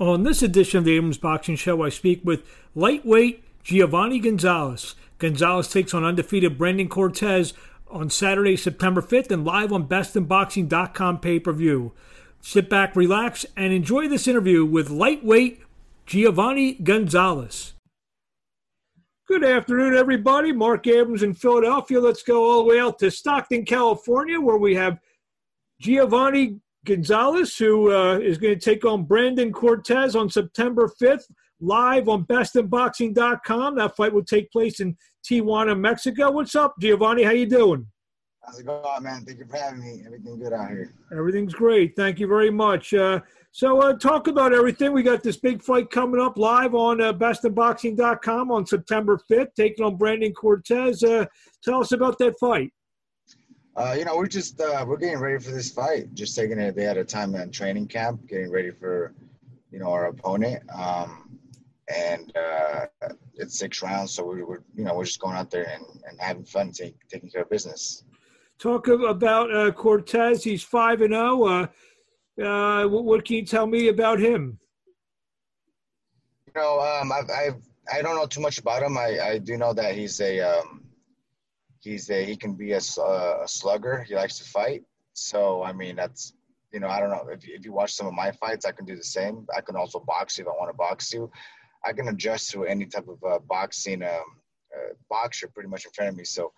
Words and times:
On 0.00 0.22
this 0.22 0.42
edition 0.42 0.78
of 0.78 0.84
the 0.84 0.96
Abrams 0.96 1.18
Boxing 1.18 1.56
Show, 1.56 1.82
I 1.82 1.90
speak 1.90 2.22
with 2.24 2.42
lightweight 2.74 3.44
Giovannie 3.62 4.22
Gonzalez. 4.22 4.94
Gonzalez 5.18 5.68
takes 5.68 5.92
on 5.92 6.04
undefeated 6.04 6.56
Brandon 6.56 6.88
Cortez 6.88 7.52
on 7.90 8.08
Saturday, 8.08 8.56
September 8.56 9.02
5th, 9.02 9.30
and 9.30 9.44
live 9.44 9.74
on 9.74 9.86
bestinboxing.com 9.86 11.20
pay 11.20 11.38
per 11.38 11.52
view. 11.52 11.92
Sit 12.40 12.70
back, 12.70 12.96
relax, 12.96 13.44
and 13.58 13.74
enjoy 13.74 14.08
this 14.08 14.26
interview 14.26 14.64
with 14.64 14.88
lightweight 14.88 15.60
Giovannie 16.06 16.82
Gonzalez. 16.82 17.74
Good 19.28 19.44
afternoon, 19.44 19.94
everybody. 19.94 20.50
Marc 20.50 20.86
Abrams 20.86 21.22
in 21.22 21.34
Philadelphia. 21.34 22.00
Let's 22.00 22.22
go 22.22 22.42
all 22.42 22.64
the 22.64 22.70
way 22.70 22.80
out 22.80 22.98
to 23.00 23.10
Stockton, 23.10 23.66
California, 23.66 24.40
where 24.40 24.56
we 24.56 24.74
have 24.76 24.98
Giovannie 25.82 26.58
Gonzalez, 26.86 27.56
who 27.56 27.92
uh, 27.92 28.18
is 28.18 28.38
going 28.38 28.58
to 28.58 28.60
take 28.60 28.84
on 28.84 29.04
Brandon 29.04 29.52
Cortez 29.52 30.16
on 30.16 30.30
September 30.30 30.90
5th, 31.00 31.24
live 31.60 32.08
on 32.08 32.24
bestinboxing.com. 32.24 33.76
That 33.76 33.96
fight 33.96 34.12
will 34.12 34.24
take 34.24 34.50
place 34.50 34.80
in 34.80 34.96
Tijuana, 35.28 35.78
Mexico. 35.78 36.30
What's 36.30 36.54
up, 36.54 36.74
Giovannie? 36.80 37.24
How 37.24 37.32
you 37.32 37.46
doing? 37.46 37.86
How's 38.42 38.58
it 38.58 38.66
going, 38.66 39.02
man? 39.02 39.24
Thank 39.26 39.38
you 39.38 39.44
for 39.44 39.56
having 39.56 39.80
me. 39.80 40.02
Everything 40.06 40.38
good 40.38 40.54
out 40.54 40.70
here? 40.70 40.94
Everything's 41.12 41.52
great. 41.52 41.94
Thank 41.94 42.18
you 42.18 42.26
very 42.26 42.50
much. 42.50 42.94
Uh, 42.94 43.20
so, 43.52 43.82
uh, 43.82 43.92
talk 43.98 44.28
about 44.28 44.54
everything. 44.54 44.92
We 44.92 45.02
got 45.02 45.22
this 45.22 45.36
big 45.36 45.62
fight 45.62 45.90
coming 45.90 46.20
up 46.20 46.38
live 46.38 46.74
on 46.74 47.02
uh, 47.02 47.12
bestinboxing.com 47.12 48.50
on 48.50 48.64
September 48.64 49.20
5th, 49.30 49.54
taking 49.54 49.84
on 49.84 49.96
Brandon 49.96 50.32
Cortez. 50.32 51.02
Uh, 51.02 51.26
tell 51.62 51.80
us 51.80 51.92
about 51.92 52.18
that 52.18 52.38
fight. 52.40 52.72
Uh, 53.76 53.94
you 53.96 54.04
know, 54.04 54.16
we're 54.16 54.26
just 54.26 54.60
uh, 54.60 54.84
we're 54.86 54.96
getting 54.96 55.18
ready 55.18 55.42
for 55.42 55.52
this 55.52 55.70
fight. 55.70 56.12
Just 56.14 56.36
taking 56.36 56.58
it 56.58 56.68
a 56.68 56.72
day 56.72 56.86
at 56.86 56.96
a 56.96 57.04
time 57.04 57.34
in 57.34 57.50
training 57.50 57.86
camp, 57.86 58.26
getting 58.26 58.50
ready 58.50 58.70
for 58.70 59.14
you 59.70 59.78
know 59.78 59.90
our 59.90 60.06
opponent. 60.06 60.62
Um, 60.74 61.38
and 61.88 62.32
uh, 62.36 62.86
it's 63.34 63.58
six 63.58 63.82
rounds, 63.82 64.12
so 64.12 64.24
we 64.24 64.42
are 64.42 64.62
you 64.74 64.84
know 64.84 64.94
we're 64.94 65.04
just 65.04 65.20
going 65.20 65.36
out 65.36 65.50
there 65.50 65.64
and, 65.64 65.84
and 66.08 66.20
having 66.20 66.44
fun, 66.44 66.72
take, 66.72 66.96
taking 67.08 67.30
care 67.30 67.42
of 67.42 67.50
business. 67.50 68.04
Talk 68.58 68.88
about 68.88 69.54
uh, 69.54 69.70
Cortez. 69.72 70.44
He's 70.44 70.62
five 70.62 71.00
and 71.00 71.12
zero. 71.12 71.44
Oh. 71.44 71.46
Uh, 71.46 71.66
uh, 72.42 72.88
what 72.88 73.24
can 73.24 73.36
you 73.36 73.44
tell 73.44 73.66
me 73.66 73.88
about 73.88 74.18
him? 74.18 74.58
You 76.46 76.52
know, 76.60 76.80
um, 76.80 77.12
I've, 77.12 77.30
I've 77.30 77.62
I 77.92 78.02
don't 78.02 78.16
know 78.16 78.26
too 78.26 78.40
much 78.40 78.58
about 78.58 78.82
him. 78.82 78.96
I, 78.96 79.18
I 79.20 79.38
do 79.38 79.56
know 79.56 79.72
that 79.74 79.94
he's 79.94 80.20
a 80.20 80.40
um, 80.40 80.84
he's 81.80 82.10
a 82.10 82.24
he 82.24 82.36
can 82.36 82.54
be 82.54 82.72
a, 82.72 82.78
a 82.78 83.46
slugger. 83.46 84.04
He 84.06 84.14
likes 84.14 84.38
to 84.38 84.44
fight. 84.44 84.82
So 85.14 85.62
I 85.62 85.72
mean 85.72 85.96
that's 85.96 86.34
you 86.72 86.80
know 86.80 86.88
I 86.88 87.00
don't 87.00 87.10
know 87.10 87.26
if 87.30 87.46
if 87.46 87.64
you 87.64 87.72
watch 87.72 87.94
some 87.94 88.06
of 88.06 88.14
my 88.14 88.30
fights, 88.32 88.64
I 88.64 88.72
can 88.72 88.84
do 88.84 88.96
the 88.96 89.04
same. 89.04 89.46
I 89.56 89.60
can 89.60 89.76
also 89.76 90.00
box 90.00 90.38
you 90.38 90.44
if 90.44 90.48
I 90.48 90.52
want 90.52 90.70
to 90.70 90.76
box 90.76 91.12
you. 91.12 91.30
I 91.84 91.92
can 91.92 92.08
adjust 92.08 92.50
to 92.50 92.64
any 92.64 92.86
type 92.86 93.08
of 93.08 93.18
uh, 93.24 93.38
boxing 93.40 94.02
um, 94.02 94.24
uh, 94.74 94.92
boxer 95.08 95.48
pretty 95.48 95.68
much 95.68 95.84
in 95.84 95.90
front 95.92 96.10
of 96.10 96.16
me. 96.16 96.24
So 96.24 96.52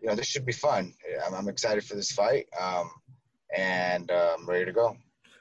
you 0.00 0.08
know 0.08 0.14
this 0.14 0.26
should 0.26 0.46
be 0.46 0.52
fun. 0.52 0.94
I'm, 1.26 1.34
I'm 1.34 1.48
excited 1.48 1.84
for 1.84 1.96
this 1.96 2.12
fight, 2.12 2.46
um, 2.60 2.90
and 3.56 4.10
uh, 4.10 4.36
I'm 4.38 4.48
ready 4.48 4.64
to 4.64 4.72
go. 4.72 4.96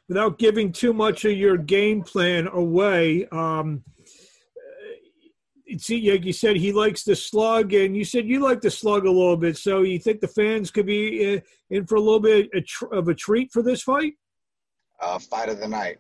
Without 0.10 0.40
giving 0.40 0.72
too 0.72 0.94
much 0.94 1.26
of 1.26 1.34
your 1.34 1.58
game 1.58 2.02
plan 2.02 2.48
away. 2.48 3.28
Um, 3.32 3.84
see, 5.78 6.12
like 6.12 6.26
you 6.26 6.34
said, 6.34 6.56
he 6.56 6.72
likes 6.72 7.04
the 7.04 7.16
slug, 7.16 7.74
and 7.74 7.96
you 7.96 8.06
said 8.06 8.26
you 8.26 8.40
like 8.40 8.62
the 8.62 8.72
slug 8.72 9.06
a 9.06 9.12
little 9.12 9.38
bit. 9.38 9.58
So 9.58 9.82
you 9.82 10.00
think 10.00 10.22
the 10.22 10.28
fans 10.28 10.72
could 10.72 10.86
be 10.86 11.36
uh, 11.36 11.40
in 11.70 11.86
for 11.86 11.96
a 11.96 12.02
little 12.02 12.20
bit 12.20 12.50
of 12.92 13.08
a 13.08 13.14
treat 13.14 13.52
for 13.52 13.62
this 13.62 13.84
fight? 13.84 14.14
Uh, 15.00 15.20
fight 15.20 15.50
of 15.50 15.60
the 15.60 15.68
night. 15.68 15.98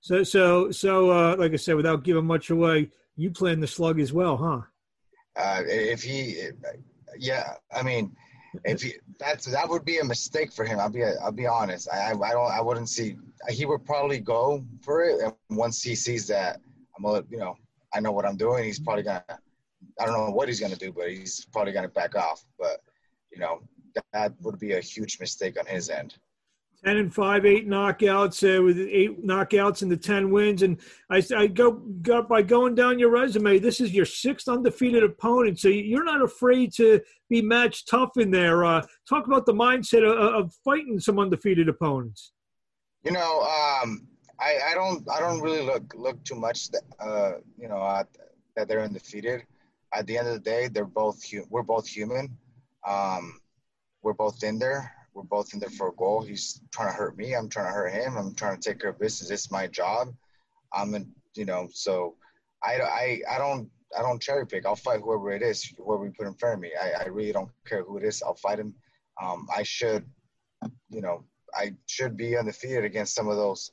So, 0.00 0.22
so, 0.22 0.70
so, 0.70 1.10
uh, 1.10 1.36
like 1.38 1.52
I 1.52 1.56
said, 1.56 1.76
without 1.76 2.04
giving 2.04 2.24
much 2.24 2.50
away, 2.50 2.90
you 3.16 3.30
plan 3.30 3.60
the 3.60 3.66
slug 3.66 3.98
as 4.00 4.12
well, 4.12 4.36
huh? 4.36 4.60
Uh, 5.36 5.62
if 5.66 6.02
he, 6.02 6.40
yeah, 7.18 7.54
I 7.74 7.82
mean, 7.82 8.14
if 8.64 8.82
he, 8.82 8.94
that's 9.18 9.44
that 9.46 9.68
would 9.68 9.84
be 9.84 9.98
a 9.98 10.04
mistake 10.04 10.52
for 10.52 10.64
him. 10.64 10.78
I'll 10.78 10.88
be, 10.88 11.04
I'll 11.04 11.32
be 11.32 11.46
honest. 11.46 11.88
I, 11.92 12.10
I 12.10 12.32
don't, 12.32 12.50
I 12.50 12.60
wouldn't 12.60 12.88
see. 12.88 13.16
He 13.48 13.66
would 13.66 13.84
probably 13.84 14.18
go 14.18 14.64
for 14.82 15.02
it, 15.02 15.20
and 15.20 15.34
once 15.50 15.82
he 15.82 15.94
sees 15.94 16.26
that 16.28 16.60
I'm, 16.96 17.04
a, 17.04 17.22
you 17.28 17.38
know, 17.38 17.56
I 17.94 18.00
know 18.00 18.12
what 18.12 18.26
I'm 18.26 18.36
doing. 18.36 18.64
He's 18.64 18.80
probably 18.80 19.02
gonna. 19.02 19.24
I 20.00 20.06
don't 20.06 20.14
know 20.14 20.32
what 20.32 20.48
he's 20.48 20.60
gonna 20.60 20.76
do, 20.76 20.92
but 20.92 21.08
he's 21.08 21.46
probably 21.52 21.72
gonna 21.72 21.88
back 21.88 22.14
off. 22.14 22.44
But 22.58 22.80
you 23.32 23.40
know 23.40 23.60
that 24.12 24.34
would 24.42 24.58
be 24.58 24.72
a 24.72 24.80
huge 24.80 25.18
mistake 25.20 25.58
on 25.58 25.66
his 25.66 25.90
end. 25.90 26.14
Ten 26.84 26.98
and 26.98 27.12
five, 27.12 27.44
eight 27.44 27.68
knockouts 27.68 28.44
uh, 28.44 28.62
with 28.62 28.78
eight 28.78 29.26
knockouts 29.26 29.82
and 29.82 29.90
the 29.90 29.96
ten 29.96 30.30
wins. 30.30 30.62
And 30.62 30.78
I, 31.10 31.20
I 31.36 31.48
go, 31.48 31.72
go 31.72 32.22
by 32.22 32.42
going 32.42 32.76
down 32.76 33.00
your 33.00 33.10
resume. 33.10 33.58
This 33.58 33.80
is 33.80 33.92
your 33.92 34.04
sixth 34.04 34.46
undefeated 34.46 35.02
opponent, 35.02 35.58
so 35.58 35.66
you're 35.66 36.04
not 36.04 36.22
afraid 36.22 36.72
to 36.74 37.00
be 37.28 37.42
matched 37.42 37.88
tough 37.88 38.16
in 38.16 38.30
there. 38.30 38.64
Uh, 38.64 38.86
talk 39.08 39.26
about 39.26 39.44
the 39.44 39.54
mindset 39.54 40.08
of, 40.08 40.44
of, 40.44 40.54
fighting 40.64 41.00
some 41.00 41.18
undefeated 41.18 41.68
opponents. 41.68 42.32
You 43.02 43.10
know, 43.10 43.42
um, 43.42 44.06
I, 44.40 44.58
I 44.70 44.74
don't 44.74 45.08
I 45.10 45.20
don't 45.20 45.40
really 45.40 45.62
look 45.62 45.94
look 45.96 46.22
too 46.24 46.36
much 46.36 46.70
that, 46.70 46.82
uh, 47.00 47.32
you 47.56 47.68
know 47.68 47.82
at, 47.82 48.08
that 48.56 48.68
they're 48.68 48.82
undefeated. 48.82 49.44
At 49.92 50.06
the 50.06 50.18
end 50.18 50.28
of 50.28 50.34
the 50.34 50.40
day, 50.40 50.68
they're 50.68 50.84
both 50.84 51.24
hu- 51.24 51.46
we're 51.50 51.62
both 51.62 51.86
human. 51.86 52.36
Um, 52.86 53.40
we're 54.02 54.12
both 54.12 54.42
in 54.44 54.58
there. 54.58 54.92
We're 55.14 55.24
both 55.24 55.52
in 55.54 55.60
there 55.60 55.70
for 55.70 55.88
a 55.88 55.92
goal. 55.94 56.22
He's 56.22 56.60
trying 56.70 56.88
to 56.88 56.94
hurt 56.94 57.16
me. 57.16 57.34
I'm 57.34 57.48
trying 57.48 57.66
to 57.66 57.72
hurt 57.72 57.92
him. 57.92 58.16
I'm 58.16 58.34
trying 58.34 58.60
to 58.60 58.68
take 58.68 58.80
care 58.80 58.90
of 58.90 58.98
business. 59.00 59.30
It's 59.30 59.50
my 59.50 59.66
job. 59.66 60.14
I'm 60.72 60.94
in, 60.94 61.10
you 61.34 61.44
know, 61.44 61.68
so 61.72 62.14
I, 62.62 62.80
I, 62.80 63.22
I 63.30 63.38
don't 63.38 63.70
I 63.96 64.02
don't 64.02 64.20
cherry 64.20 64.46
pick. 64.46 64.66
I'll 64.66 64.76
fight 64.76 65.00
whoever 65.00 65.32
it 65.32 65.42
is, 65.42 65.64
whoever 65.78 66.02
we 66.02 66.10
put 66.10 66.26
in 66.26 66.34
front 66.34 66.54
of 66.54 66.60
me. 66.60 66.72
I, 66.80 67.04
I 67.04 67.06
really 67.06 67.32
don't 67.32 67.50
care 67.66 67.82
who 67.82 67.96
it 67.96 68.04
is. 68.04 68.22
I'll 68.22 68.34
fight 68.34 68.58
him. 68.58 68.74
Um, 69.20 69.48
I 69.54 69.62
should, 69.62 70.04
you 70.90 71.00
know, 71.00 71.24
I 71.54 71.74
should 71.86 72.16
be 72.16 72.36
undefeated 72.36 72.84
against 72.84 73.14
some 73.14 73.28
of 73.28 73.36
those 73.36 73.72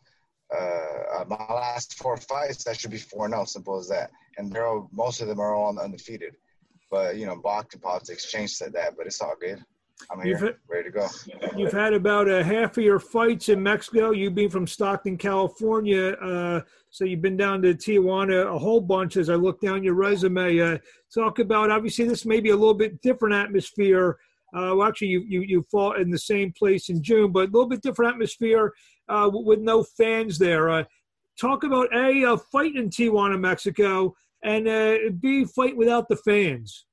uh, 0.58 1.22
uh, 1.22 1.26
my 1.28 1.54
last 1.54 1.98
four 1.98 2.18
fights, 2.18 2.64
that 2.64 2.80
should 2.80 2.92
be 2.92 2.98
four 2.98 3.30
zero. 3.30 3.46
Simple 3.46 3.78
as 3.78 3.88
that. 3.90 4.12
And 4.38 4.52
they're 4.52 4.68
all, 4.68 4.90
most 4.92 5.22
of 5.22 5.28
them 5.28 5.40
are 5.40 5.54
all 5.54 5.78
undefeated. 5.78 6.36
But 6.92 7.18
you 7.18 7.26
know, 7.26 7.36
boxing 7.36 7.82
politics 7.82 8.32
changed 8.32 8.56
said 8.56 8.74
that. 8.74 8.96
But 8.98 9.08
it's 9.08 9.22
all 9.22 9.36
good. 9.40 9.64
I'm 10.12 10.22
here, 10.22 10.38
had, 10.38 10.56
ready 10.68 10.90
to 10.90 10.92
go. 10.92 11.08
You've 11.56 11.72
had 11.72 11.94
about 11.94 12.28
a 12.28 12.44
half 12.44 12.78
of 12.78 12.84
your 12.84 13.00
fights 13.00 13.50
in 13.50 13.64
Mexico. 13.64 14.12
You 14.12 14.30
being 14.30 14.50
from 14.50 14.68
Stockton, 14.68 15.18
California, 15.18 16.10
uh, 16.14 16.62
so 16.90 17.06
you've 17.06 17.22
been 17.22 17.38
down 17.38 17.62
to 17.62 17.74
Tijuana 17.74 18.54
a 18.54 18.60
whole 18.60 18.82
bunch. 18.82 19.18
As 19.18 19.30
I 19.30 19.36
look 19.36 19.62
down 19.62 19.84
your 19.84 19.94
resume, 19.94 20.60
uh, 20.60 20.78
talk 21.14 21.40
about 21.40 21.72
obviously 21.72 22.08
this 22.08 22.26
may 22.26 22.40
be 22.40 22.50
a 22.50 22.56
little 22.56 22.74
bit 22.74 23.02
different 23.02 23.36
atmosphere. 23.36 24.18
Uh, 24.56 24.74
well, 24.76 24.88
actually, 24.88 25.10
you, 25.10 25.26
you 25.28 25.42
you 25.42 25.66
fought 25.70 26.00
in 26.00 26.10
the 26.10 26.18
same 26.18 26.54
place 26.54 26.90
in 26.90 27.04
June, 27.04 27.32
but 27.32 27.50
a 27.50 27.52
little 27.52 27.68
bit 27.68 27.82
different 27.82 28.14
atmosphere 28.14 28.74
uh, 29.10 29.30
with 29.32 29.60
no 29.60 29.84
fans 29.84 30.38
there. 30.38 30.70
Uh, 30.70 30.84
talk 31.40 31.64
about 31.64 31.94
a, 31.94 32.24
a 32.24 32.38
fight 32.38 32.76
in 32.76 32.90
Tijuana, 32.90 33.40
Mexico, 33.40 34.16
and 34.44 34.68
uh, 34.68 34.98
b 35.20 35.46
fight 35.46 35.76
without 35.76 36.08
the 36.08 36.16
fans. 36.18 36.86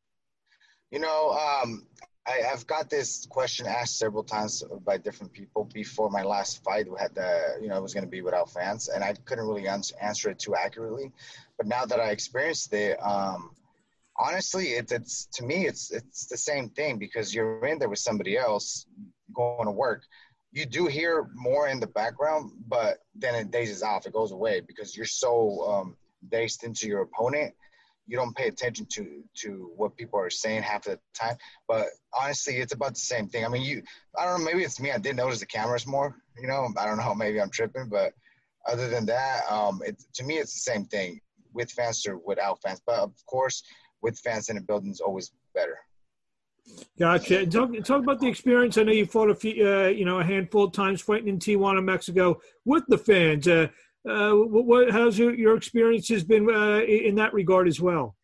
You 0.90 0.98
know, 0.98 1.30
um, 1.30 1.86
I, 2.26 2.38
have 2.48 2.66
got 2.66 2.90
this 2.90 3.26
question 3.26 3.66
asked 3.66 3.98
several 3.98 4.22
times 4.22 4.62
by 4.84 4.98
different 4.98 5.32
people 5.32 5.68
before 5.72 6.10
my 6.10 6.22
last 6.22 6.62
fight. 6.62 6.90
We 6.90 6.98
had 6.98 7.14
the, 7.14 7.58
you 7.60 7.68
know, 7.68 7.76
it 7.76 7.82
was 7.82 7.94
going 7.94 8.04
to 8.04 8.10
be 8.10 8.22
without 8.22 8.50
fans, 8.50 8.88
and 8.88 9.02
I 9.02 9.14
couldn't 9.24 9.46
really 9.46 9.68
answer, 9.68 10.30
it 10.30 10.38
too 10.38 10.54
accurately. 10.54 11.12
But 11.56 11.66
now 11.66 11.84
that 11.86 12.00
I 12.00 12.10
experienced 12.10 12.72
it, 12.74 12.98
um, 13.02 13.50
honestly, 14.16 14.72
it, 14.72 14.92
it's 14.92 15.26
to 15.34 15.44
me, 15.44 15.66
it's 15.66 15.90
it's 15.90 16.26
the 16.26 16.36
same 16.36 16.68
thing 16.70 16.98
because 16.98 17.34
you're 17.34 17.64
in 17.66 17.78
there 17.78 17.88
with 17.88 17.98
somebody 17.98 18.36
else 18.36 18.86
going 19.34 19.66
to 19.66 19.72
work 19.72 20.04
you 20.52 20.66
do 20.66 20.86
hear 20.86 21.28
more 21.34 21.68
in 21.68 21.80
the 21.80 21.86
background, 21.86 22.52
but 22.68 22.98
then 23.14 23.34
it 23.34 23.50
dazes 23.50 23.82
off. 23.82 24.06
It 24.06 24.12
goes 24.12 24.32
away 24.32 24.60
because 24.60 24.94
you're 24.94 25.06
so 25.06 25.66
um, 25.66 25.96
dazed 26.30 26.62
into 26.62 26.86
your 26.86 27.02
opponent. 27.02 27.54
You 28.06 28.18
don't 28.18 28.36
pay 28.36 28.48
attention 28.48 28.86
to 28.92 29.22
to 29.42 29.70
what 29.76 29.96
people 29.96 30.18
are 30.20 30.28
saying 30.28 30.62
half 30.62 30.84
the 30.84 30.98
time. 31.14 31.36
But 31.66 31.86
honestly, 32.12 32.58
it's 32.58 32.74
about 32.74 32.94
the 32.94 33.00
same 33.00 33.28
thing. 33.28 33.44
I 33.44 33.48
mean, 33.48 33.62
you. 33.62 33.82
I 34.18 34.26
don't 34.26 34.40
know. 34.40 34.44
Maybe 34.44 34.62
it's 34.62 34.78
me. 34.78 34.90
I 34.90 34.98
didn't 34.98 35.16
notice 35.16 35.40
the 35.40 35.46
cameras 35.46 35.86
more. 35.86 36.16
You 36.38 36.48
know, 36.48 36.68
I 36.76 36.84
don't 36.84 36.98
know. 36.98 37.14
Maybe 37.16 37.40
I'm 37.40 37.50
tripping. 37.50 37.88
But 37.88 38.12
other 38.68 38.88
than 38.88 39.06
that, 39.06 39.50
um, 39.50 39.80
it 39.86 40.02
to 40.14 40.24
me 40.24 40.36
it's 40.36 40.52
the 40.52 40.72
same 40.72 40.84
thing 40.84 41.20
with 41.54 41.70
fans 41.70 42.04
or 42.06 42.18
without 42.18 42.60
fans. 42.60 42.82
But 42.84 42.98
of 42.98 43.14
course, 43.26 43.62
with 44.02 44.18
fans 44.18 44.48
in 44.48 44.56
the 44.56 44.62
building 44.62 44.90
is 44.90 45.00
always 45.00 45.32
better. 45.54 45.78
Gotcha. 46.98 47.46
Talk, 47.46 47.70
talk 47.84 48.02
about 48.02 48.20
the 48.20 48.28
experience. 48.28 48.78
I 48.78 48.84
know 48.84 48.92
you 48.92 49.06
fought 49.06 49.30
a 49.30 49.34
few, 49.34 49.68
uh, 49.68 49.88
you 49.88 50.04
know, 50.04 50.20
a 50.20 50.24
handful 50.24 50.64
of 50.64 50.72
times 50.72 51.00
fighting 51.00 51.28
in 51.28 51.38
Tijuana, 51.38 51.82
Mexico, 51.82 52.40
with 52.64 52.84
the 52.88 52.98
fans. 52.98 53.48
Uh, 53.48 53.68
uh, 54.08 54.32
what, 54.32 54.64
what, 54.64 54.90
how's 54.90 55.18
your, 55.18 55.34
your 55.34 55.56
experience 55.56 56.08
has 56.08 56.24
been 56.24 56.48
uh, 56.48 56.80
in 56.80 57.14
that 57.16 57.32
regard 57.32 57.66
as 57.66 57.80
well? 57.80 58.16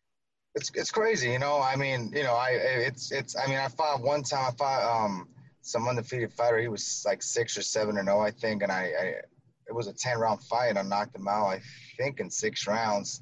It's 0.55 0.71
it's 0.73 0.89
crazy, 0.89 1.31
you 1.31 1.39
know. 1.39 1.61
I 1.61 1.75
mean, 1.75 2.11
you 2.13 2.23
know, 2.23 2.33
I 2.33 2.49
it's 2.49 3.11
it's. 3.11 3.37
I 3.37 3.47
mean, 3.47 3.59
I 3.59 3.67
fought 3.67 4.01
one 4.01 4.23
time. 4.23 4.45
I 4.47 4.51
fought 4.57 5.05
um 5.05 5.29
some 5.61 5.87
undefeated 5.87 6.33
fighter. 6.33 6.57
He 6.57 6.67
was 6.67 7.03
like 7.05 7.21
six 7.21 7.55
or 7.55 7.61
seven 7.61 7.97
or 7.97 8.03
no, 8.03 8.19
I 8.19 8.31
think, 8.31 8.63
and 8.63 8.71
I, 8.71 8.91
I 8.99 9.13
it 9.69 9.75
was 9.75 9.87
a 9.87 9.93
10 9.93 10.17
round 10.17 10.43
fight. 10.43 10.77
I 10.77 10.81
knocked 10.81 11.15
him 11.15 11.27
out, 11.27 11.47
I 11.47 11.61
think, 11.97 12.19
in 12.19 12.29
six 12.29 12.67
rounds. 12.67 13.21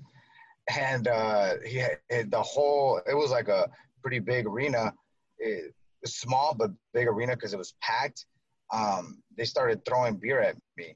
And 0.76 1.08
uh, 1.08 1.54
he 1.66 1.78
had, 1.78 2.32
the 2.32 2.42
whole, 2.42 3.02
it 3.10 3.14
was 3.14 3.32
like 3.32 3.48
a 3.48 3.70
pretty 4.02 4.20
big 4.20 4.46
arena. 4.46 4.94
It, 5.40 5.74
small 6.06 6.56
but 6.58 6.72
big 6.94 7.08
arena 7.08 7.36
because 7.36 7.54
it 7.54 7.58
was 7.58 7.74
packed. 7.82 8.26
Um, 8.74 9.22
they 9.38 9.46
started 9.46 9.86
throwing 9.86 10.18
beer 10.18 10.42
at 10.42 10.56
me 10.78 10.96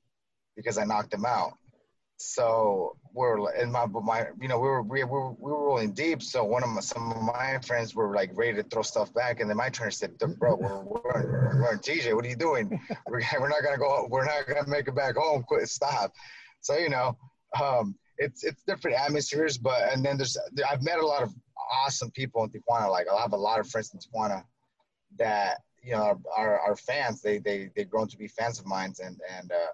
because 0.55 0.77
I 0.77 0.83
knocked 0.83 1.11
them 1.11 1.25
out. 1.25 1.53
So 2.17 2.97
we're 3.13 3.51
in 3.55 3.71
my 3.71 3.87
my 3.87 4.27
you 4.39 4.47
know 4.47 4.59
we 4.59 4.67
were 4.67 4.83
we 4.83 5.03
were 5.03 5.31
we 5.31 5.51
were 5.51 5.65
rolling 5.65 5.91
deep. 5.93 6.21
So 6.21 6.43
one 6.43 6.63
of 6.63 6.69
my 6.69 6.79
some 6.81 7.11
of 7.11 7.21
my 7.23 7.57
friends 7.65 7.95
were 7.95 8.13
like 8.13 8.29
ready 8.35 8.53
to 8.53 8.63
throw 8.63 8.83
stuff 8.83 9.11
back, 9.13 9.39
and 9.39 9.49
then 9.49 9.57
my 9.57 9.69
trainer 9.69 9.89
said, 9.89 10.17
"Bro, 10.19 10.57
we're 10.57 10.83
we're, 10.83 11.61
we're 11.61 11.77
TJ. 11.77 12.13
What 12.15 12.23
are 12.23 12.29
you 12.29 12.35
doing? 12.35 12.79
We're, 13.07 13.21
we're 13.39 13.49
not 13.49 13.63
gonna 13.63 13.79
go. 13.79 14.07
We're 14.07 14.25
not 14.25 14.45
gonna 14.47 14.67
make 14.67 14.87
it 14.87 14.95
back 14.95 15.15
home. 15.15 15.43
Quit. 15.47 15.67
Stop." 15.67 16.13
So 16.61 16.77
you 16.77 16.89
know, 16.89 17.17
um, 17.59 17.95
it's 18.17 18.43
it's 18.43 18.63
different 18.63 18.97
atmospheres, 18.97 19.57
but 19.57 19.91
and 19.91 20.03
then 20.03 20.17
there's 20.17 20.37
I've 20.69 20.83
met 20.83 20.99
a 20.99 21.05
lot 21.05 21.23
of 21.23 21.33
awesome 21.85 22.11
people 22.11 22.43
in 22.43 22.49
Tijuana. 22.49 22.89
Like 22.89 23.07
I 23.09 23.19
have 23.21 23.33
a 23.33 23.37
lot 23.37 23.59
of 23.59 23.69
friends 23.69 23.93
in 23.93 23.99
Tijuana 23.99 24.43
that 25.17 25.61
you 25.83 25.93
know 25.93 26.21
are, 26.37 26.59
are 26.59 26.75
fans. 26.75 27.21
They 27.21 27.39
they 27.39 27.69
they 27.75 27.83
grown 27.83 28.07
to 28.07 28.17
be 28.17 28.27
fans 28.27 28.59
of 28.59 28.65
mine, 28.65 28.93
and 29.03 29.19
and 29.37 29.51
uh, 29.51 29.71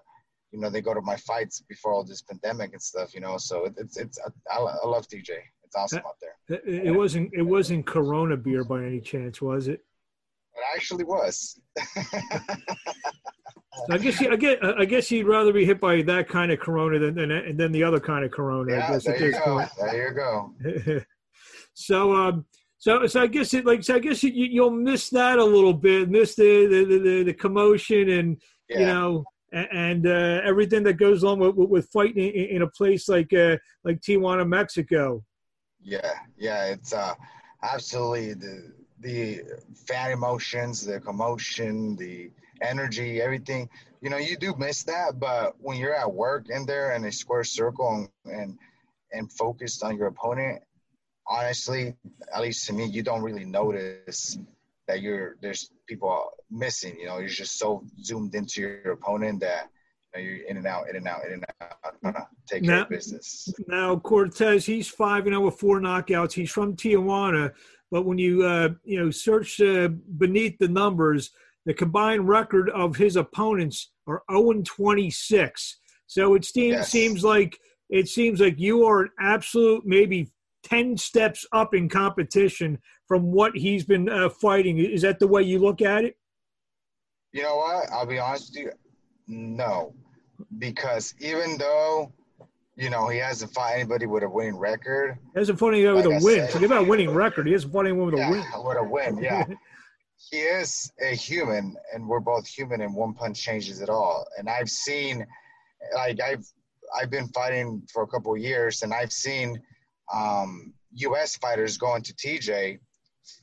you 0.50 0.60
know 0.60 0.70
they 0.70 0.80
go 0.80 0.94
to 0.94 1.02
my 1.02 1.16
fights 1.16 1.62
before 1.68 1.92
all 1.92 2.04
this 2.04 2.22
pandemic 2.22 2.72
and 2.72 2.82
stuff. 2.82 3.14
You 3.14 3.20
know, 3.20 3.36
so 3.38 3.66
it, 3.66 3.74
it's 3.76 3.96
it's 3.96 4.18
I, 4.50 4.58
I 4.58 4.86
love 4.86 5.06
TJ. 5.06 5.30
It's 5.64 5.76
awesome 5.76 5.98
out 5.98 6.16
there. 6.20 6.58
It, 6.66 6.86
it 6.86 6.90
wasn't 6.92 7.30
it 7.34 7.42
wasn't 7.42 7.86
Corona 7.86 8.36
beer 8.36 8.64
by 8.64 8.84
any 8.84 9.00
chance, 9.00 9.42
was 9.42 9.68
it? 9.68 9.84
It 10.58 10.64
actually 10.74 11.04
was. 11.04 11.60
I 13.90 13.98
guess 13.98 14.20
you, 14.20 14.32
I 14.32 14.36
guess 14.36 14.56
I 14.62 14.84
guess 14.84 15.10
you'd 15.10 15.26
rather 15.26 15.52
be 15.52 15.64
hit 15.64 15.80
by 15.80 16.02
that 16.02 16.28
kind 16.28 16.50
of 16.50 16.58
Corona 16.58 16.98
than 16.98 17.14
than, 17.14 17.56
than 17.56 17.72
the 17.72 17.84
other 17.84 18.00
kind 18.00 18.24
of 18.24 18.32
Corona. 18.32 18.72
Yeah, 18.72 18.88
I 18.88 18.92
guess 18.92 19.04
there 19.04 19.26
you 19.26 19.32
go. 19.32 19.44
Point. 19.44 19.70
There 19.78 20.08
you 20.08 20.14
go. 20.14 20.54
so 21.74 22.14
um, 22.14 22.44
so, 22.78 23.06
so 23.06 23.22
I 23.22 23.26
guess 23.28 23.54
it 23.54 23.64
like 23.64 23.84
so 23.84 23.94
I 23.94 23.98
guess 24.00 24.22
you, 24.22 24.32
you'll 24.32 24.70
miss 24.70 25.10
that 25.10 25.38
a 25.38 25.44
little 25.44 25.74
bit, 25.74 26.08
miss 26.08 26.34
the 26.34 26.66
the, 26.66 26.84
the, 26.98 27.22
the 27.24 27.34
commotion 27.34 28.08
and 28.10 28.40
yeah. 28.68 28.78
you 28.80 28.86
know 28.86 29.24
and 29.52 30.06
uh, 30.06 30.40
everything 30.44 30.82
that 30.82 30.94
goes 30.94 31.24
on 31.24 31.38
with, 31.38 31.54
with 31.54 31.88
fighting 31.88 32.22
in, 32.22 32.56
in 32.56 32.62
a 32.62 32.66
place 32.68 33.08
like 33.08 33.32
uh, 33.32 33.56
like 33.84 34.00
Tijuana, 34.00 34.46
Mexico. 34.46 35.24
Yeah, 35.80 36.12
yeah, 36.36 36.66
it's 36.66 36.92
uh, 36.92 37.14
absolutely 37.62 38.34
the 38.34 38.72
the 39.00 39.42
fan 39.86 40.12
emotions, 40.12 40.84
the 40.84 41.00
commotion, 41.00 41.96
the 41.96 42.30
energy, 42.60 43.20
everything. 43.20 43.68
You 44.00 44.10
know, 44.10 44.16
you 44.16 44.36
do 44.36 44.54
miss 44.56 44.82
that, 44.84 45.18
but 45.18 45.54
when 45.60 45.78
you're 45.78 45.94
at 45.94 46.12
work 46.12 46.48
in 46.50 46.66
there 46.66 46.92
in 46.92 47.04
a 47.04 47.12
square 47.12 47.44
circle 47.44 48.08
and 48.24 48.32
and, 48.32 48.58
and 49.12 49.32
focused 49.32 49.82
on 49.82 49.96
your 49.96 50.08
opponent, 50.08 50.62
honestly, 51.26 51.94
at 52.34 52.42
least 52.42 52.66
to 52.66 52.72
me, 52.72 52.86
you 52.86 53.02
don't 53.02 53.22
really 53.22 53.44
notice 53.44 54.38
that 54.86 55.00
you're 55.00 55.36
there's 55.40 55.70
people 55.86 56.30
missing. 56.50 56.98
You 56.98 57.06
know, 57.06 57.18
you're 57.18 57.28
just 57.28 57.58
so 57.58 57.84
zoomed 58.02 58.34
into 58.34 58.60
your 58.60 58.92
opponent 58.92 59.40
that 59.40 59.68
know, 60.14 60.22
you're 60.22 60.46
in 60.46 60.56
and 60.56 60.66
out, 60.66 60.88
in 60.88 60.96
and 60.96 61.06
out, 61.06 61.24
in 61.24 61.32
and 61.32 61.44
out, 61.60 62.26
take 62.46 62.62
now, 62.62 62.68
care 62.68 62.82
of 62.82 62.88
business. 62.88 63.52
Now 63.66 63.96
Cortez, 63.96 64.64
he's 64.66 64.88
five 64.88 65.26
and 65.26 65.32
zero 65.32 65.42
oh 65.42 65.44
with 65.46 65.58
four 65.58 65.80
knockouts. 65.80 66.32
He's 66.32 66.50
from 66.50 66.76
Tijuana, 66.76 67.52
but 67.90 68.04
when 68.04 68.18
you 68.18 68.44
uh, 68.44 68.70
you 68.84 69.02
know 69.02 69.10
search 69.10 69.60
uh, 69.60 69.88
beneath 70.16 70.58
the 70.58 70.68
numbers, 70.68 71.30
the 71.66 71.74
combined 71.74 72.28
record 72.28 72.70
of 72.70 72.96
his 72.96 73.16
opponents 73.16 73.90
are 74.06 74.22
zero 74.30 74.50
and 74.50 74.64
twenty 74.64 75.10
six. 75.10 75.78
So 76.06 76.34
it 76.34 76.44
seems 76.44 76.72
yes. 76.72 76.90
seems 76.90 77.24
like 77.24 77.58
it 77.90 78.08
seems 78.08 78.40
like 78.40 78.58
you 78.58 78.84
are 78.84 79.02
an 79.02 79.10
absolute 79.20 79.84
maybe 79.86 80.30
10 80.64 80.96
steps 80.96 81.46
up 81.52 81.74
in 81.74 81.88
competition 81.88 82.78
from 83.06 83.32
what 83.32 83.56
he's 83.56 83.84
been 83.84 84.08
uh, 84.08 84.28
fighting. 84.28 84.78
Is 84.78 85.02
that 85.02 85.18
the 85.18 85.26
way 85.26 85.42
you 85.42 85.58
look 85.58 85.80
at 85.80 86.04
it? 86.04 86.16
You 87.32 87.42
know 87.42 87.56
what? 87.56 87.90
I'll 87.90 88.06
be 88.06 88.18
honest 88.18 88.54
with 88.54 88.64
you. 88.64 88.72
No. 89.28 89.94
Because 90.58 91.14
even 91.20 91.58
though, 91.58 92.12
you 92.76 92.90
know, 92.90 93.08
he 93.08 93.18
hasn't 93.18 93.52
fought 93.52 93.74
anybody 93.74 94.06
with 94.06 94.22
a 94.22 94.28
winning 94.28 94.56
record. 94.56 95.18
He 95.34 95.38
hasn't 95.38 95.58
fought 95.58 95.74
anyone 95.74 95.96
like 95.96 96.06
with 96.06 96.22
a 96.22 96.24
win. 96.24 96.40
Said, 96.40 96.50
Forget 96.50 96.66
about 96.66 96.86
winning 96.88 97.10
record. 97.10 97.46
He 97.46 97.52
hasn't 97.52 97.72
fought 97.72 97.86
anyone 97.86 98.06
with 98.06 98.16
yeah, 98.16 98.28
a 98.28 98.30
win. 98.30 98.44
With 98.64 98.76
a 98.78 98.84
win, 98.84 99.18
yeah. 99.18 99.44
he 100.30 100.38
is 100.38 100.92
a 101.00 101.14
human, 101.14 101.76
and 101.92 102.08
we're 102.08 102.20
both 102.20 102.46
human, 102.46 102.80
and 102.80 102.94
one 102.94 103.14
punch 103.14 103.40
changes 103.40 103.80
it 103.80 103.88
all. 103.88 104.26
And 104.38 104.48
I've 104.48 104.70
seen, 104.70 105.26
like, 105.94 106.20
I've 106.20 106.44
I've 106.98 107.10
been 107.10 107.28
fighting 107.28 107.82
for 107.92 108.02
a 108.02 108.06
couple 108.06 108.36
years, 108.36 108.82
and 108.82 108.92
I've 108.92 109.12
seen– 109.12 109.60
um, 110.12 110.72
U.S. 110.92 111.36
fighters 111.36 111.76
going 111.76 112.02
to 112.02 112.14
TJ 112.14 112.78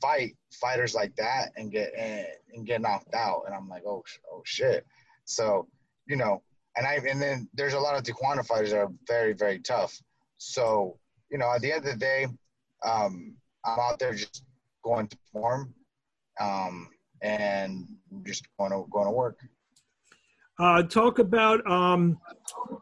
fight 0.00 0.36
fighters 0.60 0.94
like 0.94 1.14
that 1.16 1.50
and 1.56 1.70
get 1.70 1.92
and, 1.96 2.26
and 2.52 2.66
get 2.66 2.80
knocked 2.80 3.14
out, 3.14 3.42
and 3.46 3.54
I'm 3.54 3.68
like, 3.68 3.82
oh, 3.86 4.02
oh 4.32 4.42
shit. 4.44 4.84
So 5.24 5.68
you 6.06 6.16
know, 6.16 6.42
and 6.76 6.86
I 6.86 6.94
and 7.08 7.20
then 7.20 7.48
there's 7.54 7.74
a 7.74 7.80
lot 7.80 7.96
of 7.96 8.46
fighters 8.46 8.70
that 8.70 8.78
are 8.78 8.92
very 9.06 9.32
very 9.32 9.58
tough. 9.60 9.98
So 10.38 10.98
you 11.30 11.38
know, 11.38 11.52
at 11.54 11.60
the 11.60 11.72
end 11.72 11.84
of 11.84 11.92
the 11.92 11.98
day, 11.98 12.26
um, 12.84 13.34
I'm 13.64 13.78
out 13.78 13.98
there 13.98 14.14
just 14.14 14.44
going 14.84 15.08
to 15.08 15.16
perform, 15.18 15.74
um, 16.40 16.88
and 17.22 17.86
just 18.24 18.46
going 18.58 18.72
to 18.72 18.86
going 18.90 19.06
to 19.06 19.12
work. 19.12 19.38
Uh, 20.58 20.82
talk 20.82 21.18
about 21.18 21.68
um, 21.70 22.18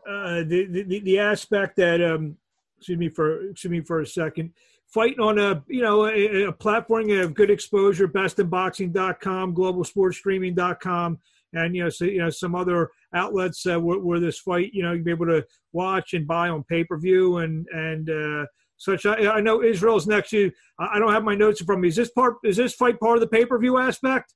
uh, 0.09 0.44
the, 0.44 0.67
the 0.70 1.00
the 1.00 1.19
aspect 1.19 1.77
that 1.77 2.03
um, 2.03 2.37
excuse 2.79 2.99
me 2.99 3.09
for 3.09 3.50
excuse 3.50 3.70
me 3.70 3.81
for 3.81 4.00
a 4.00 4.06
second 4.06 4.53
fighting 4.87 5.20
on 5.20 5.38
a 5.38 5.62
you 5.69 5.82
know 5.82 6.06
a, 6.06 6.44
a 6.44 6.53
platform 6.53 7.11
of 7.11 7.35
good 7.35 7.50
exposure 7.50 8.06
bestinboxing.com 8.06 9.55
globalsportstreaming.com 9.55 11.19
and 11.53 11.75
you 11.75 11.82
know 11.82 11.88
so, 11.88 12.05
you 12.05 12.19
know 12.19 12.31
some 12.31 12.55
other 12.55 12.91
outlets 13.15 13.67
uh, 13.67 13.79
where, 13.79 13.99
where, 13.99 14.21
this 14.21 14.39
fight 14.39 14.71
you 14.73 14.83
know 14.83 14.93
you'll 14.93 15.05
be 15.05 15.11
able 15.11 15.27
to 15.27 15.45
watch 15.73 16.15
and 16.15 16.27
buy 16.27 16.49
on 16.49 16.63
pay-per-view 16.65 17.39
and 17.39 17.67
and 17.69 18.11
uh, 18.11 18.47
such 18.77 19.07
I, 19.07 19.35
I 19.35 19.41
know 19.41 19.63
israel's 19.63 20.07
next 20.07 20.31
to 20.31 20.39
you 20.39 20.53
i 20.79 20.99
don't 20.99 21.13
have 21.13 21.25
my 21.25 21.35
notes 21.35 21.63
from 21.63 21.81
me 21.81 21.89
is 21.89 21.97
this 21.97 22.11
part 22.11 22.37
is 22.45 22.57
this 22.57 22.75
fight 22.75 22.99
part 23.01 23.17
of 23.17 23.21
the 23.21 23.29
pay-per-view 23.29 23.79
aspect 23.79 24.35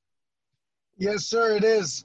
yes 0.96 1.26
sir 1.26 1.56
it 1.56 1.64
is 1.64 2.04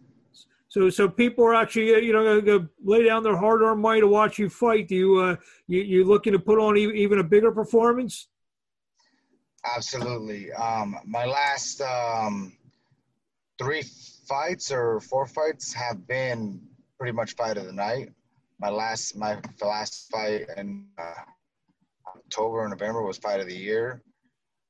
so, 0.73 0.89
so 0.89 1.07
people 1.07 1.45
are 1.45 1.53
actually, 1.53 1.93
uh, 1.93 1.97
you 1.99 2.13
know, 2.13 2.41
going 2.41 2.61
to 2.63 2.69
lay 2.83 3.03
down 3.03 3.21
their 3.21 3.37
hard-earned 3.37 3.79
money 3.79 4.01
to 4.01 4.07
watch 4.07 4.39
you 4.39 4.49
fight. 4.49 4.87
Do 4.87 4.95
you, 4.95 5.19
uh, 5.19 5.35
you, 5.67 5.81
you 5.81 6.03
looking 6.03 6.33
to 6.33 6.39
put 6.39 6.57
on 6.57 6.75
even 6.77 7.19
a 7.19 7.23
bigger 7.23 7.51
performance? 7.51 8.27
Absolutely. 9.63 10.51
Um, 10.51 10.97
my 11.05 11.25
last 11.25 11.79
um, 11.81 12.57
three 13.59 13.83
fights 14.27 14.71
or 14.71 14.99
four 14.99 15.25
fights 15.25 15.73
have 15.73 16.07
been 16.07 16.61
pretty 16.97 17.13
much 17.13 17.35
fight 17.35 17.57
of 17.57 17.65
the 17.65 17.73
night. 17.73 18.09
My 18.59 18.69
last, 18.69 19.15
my 19.15 19.39
last 19.61 20.09
fight 20.11 20.45
in 20.57 20.87
uh, 20.97 21.13
October 22.15 22.59
or 22.59 22.69
November 22.69 23.01
was 23.01 23.17
fight 23.17 23.39
of 23.39 23.47
the 23.47 23.55
year. 23.55 24.01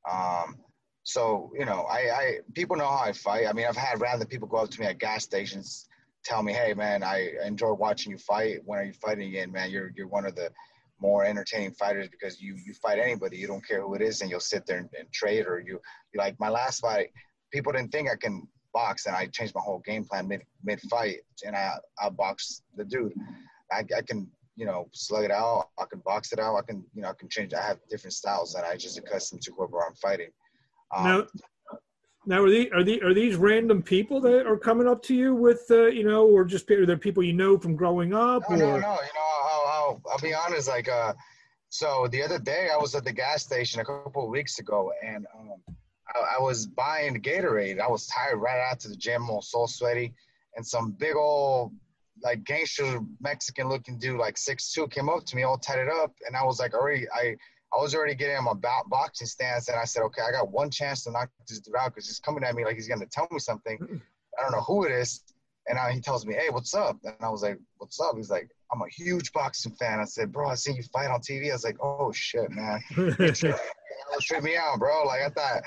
Um, 0.10 0.58
so 1.04 1.52
you 1.58 1.66
know, 1.66 1.86
I, 1.90 1.98
I 1.98 2.38
people 2.54 2.78
know 2.78 2.88
how 2.88 3.04
I 3.04 3.14
fight. 3.14 3.48
I 3.48 3.54
mean, 3.54 3.66
I've 3.68 3.78
had 3.78 4.02
random 4.02 4.28
people 4.28 4.48
go 4.48 4.58
up 4.58 4.70
to 4.72 4.80
me 4.80 4.88
at 4.88 5.00
gas 5.00 5.24
stations 5.24 5.88
tell 6.24 6.42
me, 6.42 6.54
hey 6.54 6.74
man, 6.74 7.04
I 7.04 7.32
enjoy 7.46 7.74
watching 7.74 8.12
you 8.12 8.18
fight. 8.18 8.60
When 8.66 8.80
are 8.80 8.84
you 8.84 8.94
fighting 8.94 9.28
again, 9.28 9.52
man? 9.52 9.72
You're 9.72 9.92
you're 9.96 10.08
one 10.08 10.26
of 10.26 10.36
the 10.36 10.50
more 11.00 11.26
entertaining 11.26 11.74
fighters 11.74 12.08
because 12.08 12.42
you 12.42 12.56
you 12.66 12.74
fight 12.74 13.00
anybody. 13.00 13.38
You 13.38 13.48
don't 13.48 13.66
care 13.66 13.82
who 13.82 13.94
it 13.96 14.02
is, 14.02 14.22
and 14.22 14.30
you'll 14.30 14.40
sit 14.40 14.66
there 14.66 14.78
and, 14.78 14.90
and 14.98 15.12
trade 15.12 15.46
or 15.46 15.60
you 15.60 15.80
like 16.16 16.40
my 16.40 16.50
last 16.50 16.80
fight. 16.80 17.10
People 17.52 17.72
didn't 17.72 17.92
think 17.92 18.10
I 18.10 18.16
can 18.16 18.48
box, 18.74 19.06
and 19.06 19.16
I 19.16 19.28
changed 19.28 19.56
my 19.56 19.62
whole 19.62 19.80
game 19.80 20.06
plan 20.06 20.28
mid 20.28 20.42
mid 20.64 20.82
fight, 20.82 21.20
and 21.46 21.56
I 21.56 21.76
I 22.02 22.10
boxed 22.10 22.64
the 22.76 22.86
dude. 22.86 23.14
I, 23.72 23.86
I 23.96 24.02
can 24.02 24.30
you 24.56 24.66
know 24.66 24.88
slug 24.92 25.26
it 25.26 25.32
out. 25.32 25.70
I 25.80 25.86
can 25.90 26.00
box 26.00 26.34
it 26.34 26.40
out. 26.40 26.56
I 26.56 26.62
can 26.62 26.84
you 26.94 27.02
know 27.02 27.10
I 27.10 27.14
can 27.14 27.30
change. 27.30 27.54
I 27.54 27.62
have 27.62 27.80
different 27.90 28.14
styles 28.14 28.54
that 28.54 28.66
I 28.66 28.76
just 28.76 28.98
accustomed 28.98 29.42
to 29.44 29.52
whoever 29.54 29.84
I'm 29.86 29.96
fighting. 29.96 30.30
Um, 30.96 31.04
now, 31.04 31.28
now, 32.26 32.44
are 32.44 32.50
these 32.50 32.72
are 32.72 32.84
these 32.84 33.02
are 33.02 33.14
these 33.14 33.36
random 33.36 33.84
people 33.84 34.22
that 34.22 34.48
are 34.48 34.58
coming 34.58 34.88
up 34.88 35.04
to 35.04 35.16
you 35.16 35.36
with 35.36 35.66
uh, 35.70 35.88
you 35.88 36.04
know, 36.04 36.26
or 36.26 36.46
just 36.46 36.70
are 36.72 36.86
there 36.86 36.98
people 36.98 37.22
you 37.22 37.34
know 37.34 37.58
from 37.58 37.76
growing 37.76 38.14
up? 38.14 38.44
No, 38.50 38.56
or? 38.56 38.60
no, 38.60 38.66
no. 38.66 38.72
You 38.72 38.80
know, 38.80 38.96
I'll, 39.52 39.68
I'll, 39.68 40.02
I'll 40.12 40.20
be 40.20 40.34
honest. 40.34 40.70
Like, 40.70 40.88
uh, 40.88 41.14
so 41.68 42.08
the 42.12 42.24
other 42.24 42.40
day 42.40 42.70
I 42.74 42.78
was 42.78 42.96
at 42.96 43.04
the 43.04 43.12
gas 43.12 43.44
station 43.44 43.82
a 43.82 43.86
couple 43.86 44.24
of 44.24 44.30
weeks 44.30 44.60
ago, 44.60 44.94
and 45.04 45.26
um, 45.38 45.76
I, 46.16 46.38
I, 46.38 46.42
was 46.42 46.66
buying 46.66 47.22
Gatorade. 47.22 47.80
I 47.80 47.88
was 47.88 48.08
tired 48.08 48.38
right 48.38 48.60
after 48.60 48.90
the 48.90 48.96
gym, 48.96 49.30
all 49.30 49.42
so 49.42 49.66
sweaty, 49.66 50.14
and 50.56 50.66
some 50.66 50.92
big 50.92 51.16
old 51.16 51.74
like 52.22 52.44
gangster 52.44 53.02
Mexican 53.20 53.70
looking 53.70 53.98
dude, 53.98 54.20
like 54.20 54.38
six 54.38 54.72
two, 54.72 54.88
came 54.88 55.10
up 55.10 55.26
to 55.26 55.36
me, 55.36 55.44
all 55.44 55.58
tied 55.58 55.80
it 55.80 55.90
up, 55.90 56.14
and 56.28 56.36
I 56.36 56.44
was 56.44 56.60
like, 56.60 56.74
already, 56.74 57.08
I 57.14 57.36
I 57.76 57.82
was 57.82 57.96
already 57.96 58.16
getting 58.16 58.38
on 58.38 58.44
my 58.44 58.82
boxing 58.88 59.28
stance, 59.28 59.68
and 59.68 59.78
I 59.78 59.86
said, 59.86 60.04
okay, 60.04 60.22
I 60.22 60.32
got 60.32 60.52
one 60.52 60.70
chance 60.70 61.04
to 61.06 61.12
knock 61.12 61.30
this 61.48 61.60
dude 61.60 61.76
out 61.76 61.94
because 61.94 62.08
he's 62.08 62.20
coming 62.20 62.44
at 62.44 62.54
me 62.54 62.66
like 62.66 62.76
he's 62.76 62.88
gonna 62.88 63.08
tell 63.08 63.28
me 63.32 63.40
something. 63.40 64.02
I 64.38 64.42
don't 64.42 64.52
know 64.52 64.62
who 64.62 64.86
it 64.86 64.92
is. 64.92 65.24
And 65.68 65.80
I, 65.80 65.94
he 65.94 66.02
tells 66.02 66.26
me, 66.26 66.34
"Hey, 66.34 66.50
what's 66.50 66.74
up?" 66.74 66.98
And 67.06 67.16
I 67.22 67.30
was 67.30 67.42
like, 67.42 67.58
"What's 67.78 68.00
up?" 68.00 68.18
He's 68.18 68.30
like, 68.30 68.50
"I'm 68.72 68.82
a 68.82 68.90
huge 68.90 69.32
boxing 69.32 69.72
fan." 69.72 70.00
I 70.00 70.04
said, 70.04 70.32
"Bro, 70.32 70.50
I 70.50 70.56
see 70.56 70.74
you 70.74 70.84
fight 70.92 71.10
on 71.10 71.22
TV." 71.22 71.50
I 71.50 71.54
was 71.54 71.64
like, 71.64 71.78
"Oh 71.82 72.12
shit, 72.12 72.52
man!" 72.52 72.82
trip 74.22 74.44
me 74.44 74.56
out, 74.56 74.80
bro. 74.80 75.04
Like 75.06 75.22
I 75.22 75.30
thought, 75.30 75.62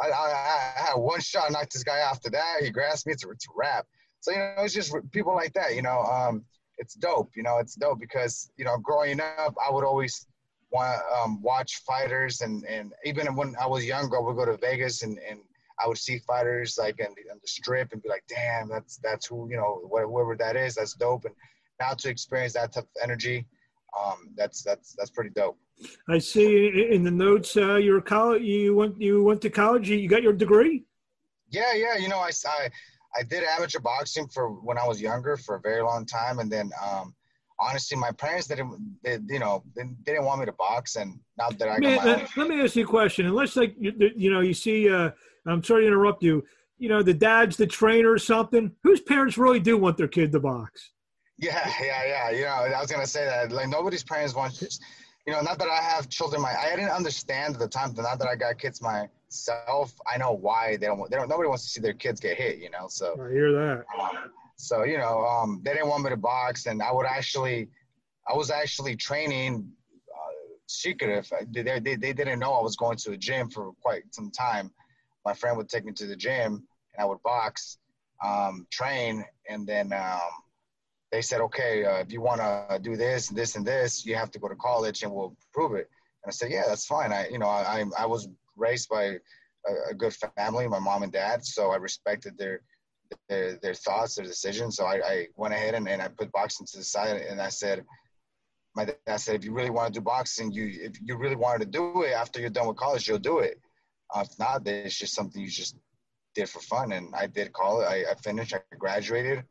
I, 0.00 0.10
I, 0.10 0.72
I 0.76 0.80
had 0.88 0.94
one 0.94 1.20
shot, 1.20 1.52
knocked 1.52 1.72
this 1.72 1.84
guy 1.84 1.98
after 1.98 2.30
that. 2.30 2.62
He 2.62 2.70
grasped 2.70 3.06
me 3.06 3.14
to 3.14 3.28
to 3.28 3.48
rap. 3.56 3.86
So 4.20 4.32
you 4.32 4.38
know, 4.38 4.54
it's 4.58 4.74
just 4.74 4.94
people 5.12 5.34
like 5.34 5.52
that. 5.54 5.74
You 5.74 5.82
know, 5.82 6.00
um, 6.02 6.44
it's 6.78 6.94
dope. 6.94 7.30
You 7.36 7.42
know, 7.42 7.58
it's 7.58 7.74
dope 7.74 8.00
because 8.00 8.50
you 8.56 8.64
know, 8.64 8.78
growing 8.78 9.20
up, 9.20 9.54
I 9.66 9.72
would 9.72 9.84
always 9.84 10.26
want 10.70 11.00
um, 11.18 11.42
watch 11.42 11.82
fighters, 11.86 12.40
and 12.40 12.64
and 12.66 12.92
even 13.04 13.34
when 13.34 13.54
I 13.60 13.66
was 13.66 13.84
younger, 13.84 14.16
I 14.16 14.20
would 14.20 14.36
go 14.36 14.46
to 14.46 14.56
Vegas 14.56 15.02
and 15.02 15.18
and 15.28 15.40
I 15.82 15.88
would 15.88 15.98
see 15.98 16.18
fighters 16.18 16.76
like 16.78 16.98
in 16.98 17.08
the, 17.08 17.34
the 17.40 17.48
strip 17.48 17.92
and 17.92 18.02
be 18.02 18.08
like, 18.08 18.24
damn, 18.28 18.68
that's 18.68 18.98
that's 18.98 19.26
who 19.26 19.48
you 19.50 19.56
know 19.56 19.80
whoever 19.90 20.36
that 20.36 20.56
is, 20.56 20.74
that's 20.74 20.94
dope. 20.94 21.24
And 21.24 21.34
now 21.80 21.94
to 21.94 22.10
experience 22.10 22.54
that 22.54 22.72
type 22.72 22.84
of 22.84 23.02
energy, 23.02 23.46
um, 23.98 24.30
that's 24.36 24.62
that's 24.62 24.94
that's 24.94 25.10
pretty 25.10 25.30
dope. 25.30 25.58
I 26.08 26.18
see 26.18 26.88
in 26.90 27.02
the 27.04 27.10
notes 27.10 27.56
uh, 27.56 27.76
you're 27.76 28.00
college. 28.00 28.42
You 28.42 28.74
went 28.74 29.00
you 29.00 29.22
went 29.22 29.40
to 29.42 29.50
college. 29.50 29.88
You 29.88 30.08
got 30.08 30.22
your 30.22 30.32
degree. 30.32 30.84
Yeah, 31.50 31.72
yeah. 31.74 31.96
You 31.96 32.08
know, 32.08 32.18
I, 32.18 32.30
I 32.46 32.70
I 33.16 33.22
did 33.22 33.42
amateur 33.44 33.80
boxing 33.80 34.28
for 34.28 34.50
when 34.50 34.78
I 34.78 34.86
was 34.86 35.00
younger 35.00 35.36
for 35.36 35.56
a 35.56 35.60
very 35.60 35.82
long 35.82 36.06
time, 36.06 36.38
and 36.38 36.50
then 36.50 36.70
um, 36.82 37.14
honestly, 37.58 37.96
my 37.96 38.10
parents 38.12 38.46
didn't, 38.46 38.98
they, 39.02 39.18
you 39.28 39.38
know, 39.38 39.62
they, 39.76 39.82
they, 39.82 40.12
didn't 40.12 40.24
want 40.24 40.40
me 40.40 40.46
to 40.46 40.52
box, 40.52 40.96
and 40.96 41.18
now 41.38 41.50
that 41.50 41.68
I 41.68 41.78
Man, 41.78 41.98
uh, 41.98 42.26
let 42.36 42.48
me 42.48 42.60
ask 42.62 42.76
you 42.76 42.84
a 42.84 42.88
question. 42.88 43.26
Unless 43.26 43.56
like 43.56 43.74
you, 43.78 43.92
you 44.16 44.30
know, 44.30 44.40
you 44.40 44.54
see, 44.54 44.88
uh, 44.88 45.10
I'm 45.46 45.62
sorry 45.62 45.82
to 45.82 45.88
interrupt 45.88 46.22
you. 46.22 46.44
You 46.78 46.88
know, 46.88 47.02
the 47.02 47.14
dad's 47.14 47.56
the 47.56 47.66
trainer 47.66 48.10
or 48.10 48.18
something. 48.18 48.72
Whose 48.82 49.00
parents 49.00 49.36
really 49.36 49.60
do 49.60 49.76
want 49.76 49.98
their 49.98 50.08
kid 50.08 50.32
to 50.32 50.40
box? 50.40 50.90
Yeah, 51.40 51.70
yeah, 51.80 52.04
yeah. 52.06 52.30
You 52.30 52.44
know, 52.44 52.76
I 52.76 52.80
was 52.80 52.90
gonna 52.90 53.06
say 53.06 53.24
that. 53.24 53.50
Like 53.50 53.68
nobody's 53.68 54.04
parents 54.04 54.34
want. 54.34 54.60
You 55.26 55.34
know, 55.34 55.40
not 55.42 55.58
that 55.58 55.68
I 55.68 55.80
have 55.82 56.08
children. 56.08 56.42
My 56.42 56.54
I 56.54 56.70
didn't 56.76 56.90
understand 56.90 57.54
at 57.54 57.60
the 57.60 57.68
time. 57.68 57.92
But 57.92 58.02
not 58.02 58.18
that 58.18 58.28
I 58.28 58.36
got 58.36 58.58
kids 58.58 58.80
myself. 58.82 59.94
I 60.10 60.18
know 60.18 60.32
why 60.32 60.76
they 60.76 60.86
don't. 60.86 61.10
They 61.10 61.16
don't. 61.16 61.28
Nobody 61.28 61.48
wants 61.48 61.64
to 61.64 61.70
see 61.70 61.80
their 61.80 61.94
kids 61.94 62.20
get 62.20 62.36
hit. 62.36 62.58
You 62.58 62.70
know, 62.70 62.86
so 62.88 63.20
I 63.20 63.32
hear 63.32 63.52
that. 63.52 63.84
Um, 63.98 64.30
so 64.56 64.84
you 64.84 64.98
know, 64.98 65.24
um, 65.24 65.60
they 65.64 65.72
didn't 65.72 65.88
want 65.88 66.04
me 66.04 66.10
to 66.10 66.16
box, 66.16 66.66
and 66.66 66.82
I 66.82 66.92
would 66.92 67.06
actually, 67.06 67.68
I 68.28 68.34
was 68.34 68.50
actually 68.50 68.96
training 68.96 69.72
uh, 70.14 70.54
secretive. 70.66 71.30
They, 71.50 71.62
they 71.62 71.96
they 71.96 72.12
didn't 72.12 72.38
know 72.38 72.52
I 72.52 72.62
was 72.62 72.76
going 72.76 72.98
to 72.98 73.10
the 73.10 73.16
gym 73.16 73.48
for 73.48 73.72
quite 73.80 74.02
some 74.10 74.30
time. 74.30 74.70
My 75.24 75.34
friend 75.34 75.56
would 75.56 75.68
take 75.68 75.84
me 75.84 75.92
to 75.92 76.06
the 76.06 76.16
gym, 76.16 76.66
and 76.94 77.02
I 77.02 77.04
would 77.04 77.22
box, 77.22 77.78
um, 78.24 78.66
train, 78.70 79.24
and 79.48 79.66
then 79.66 79.92
um, 79.92 80.20
they 81.12 81.22
said, 81.22 81.40
okay, 81.40 81.84
uh, 81.84 81.96
if 81.96 82.12
you 82.12 82.20
want 82.20 82.40
to 82.40 82.78
do 82.80 82.96
this, 82.96 83.28
and 83.28 83.38
this, 83.38 83.56
and 83.56 83.66
this, 83.66 84.06
you 84.06 84.14
have 84.14 84.30
to 84.30 84.38
go 84.38 84.48
to 84.48 84.54
college, 84.56 85.02
and 85.02 85.12
we'll 85.12 85.36
prove 85.52 85.74
it. 85.74 85.88
And 86.22 86.28
I 86.28 86.30
said, 86.30 86.50
yeah, 86.50 86.62
that's 86.68 86.86
fine. 86.86 87.12
I, 87.12 87.28
you 87.28 87.38
know, 87.38 87.48
I, 87.48 87.84
I 87.98 88.06
was 88.06 88.28
raised 88.56 88.88
by 88.88 89.04
a, 89.04 89.90
a 89.90 89.94
good 89.94 90.14
family, 90.36 90.68
my 90.68 90.78
mom 90.78 91.02
and 91.02 91.12
dad, 91.12 91.44
so 91.44 91.70
I 91.70 91.76
respected 91.76 92.38
their 92.38 92.60
their, 93.28 93.56
their 93.56 93.74
thoughts, 93.74 94.14
their 94.14 94.24
decisions. 94.24 94.76
So 94.76 94.84
I, 94.84 95.00
I 95.04 95.26
went 95.34 95.52
ahead 95.52 95.74
and, 95.74 95.88
and 95.88 96.00
I 96.00 96.06
put 96.06 96.30
boxing 96.30 96.66
to 96.66 96.78
the 96.78 96.84
side, 96.84 97.16
and 97.22 97.40
I 97.40 97.48
said, 97.48 97.84
my 98.76 98.84
dad 98.84 99.16
said, 99.16 99.34
if 99.34 99.44
you 99.44 99.52
really 99.52 99.70
want 99.70 99.92
to 99.92 99.98
do 99.98 100.04
boxing, 100.04 100.52
you 100.52 100.70
if 100.80 101.00
you 101.02 101.16
really 101.16 101.34
wanted 101.34 101.64
to 101.64 101.70
do 101.70 102.02
it 102.04 102.12
after 102.12 102.40
you're 102.40 102.50
done 102.50 102.68
with 102.68 102.76
college, 102.76 103.08
you'll 103.08 103.18
do 103.18 103.40
it. 103.40 103.58
Uh, 104.14 104.24
if 104.24 104.38
not, 104.38 104.66
it's 104.66 104.96
just 104.96 105.14
something 105.14 105.42
you 105.42 105.48
just 105.48 105.74
did 106.36 106.48
for 106.48 106.60
fun. 106.60 106.92
And 106.92 107.12
I 107.16 107.26
did 107.26 107.52
college. 107.52 107.88
I, 107.88 108.12
I 108.12 108.14
finished. 108.14 108.54
I 108.54 108.60
graduated 108.76 109.44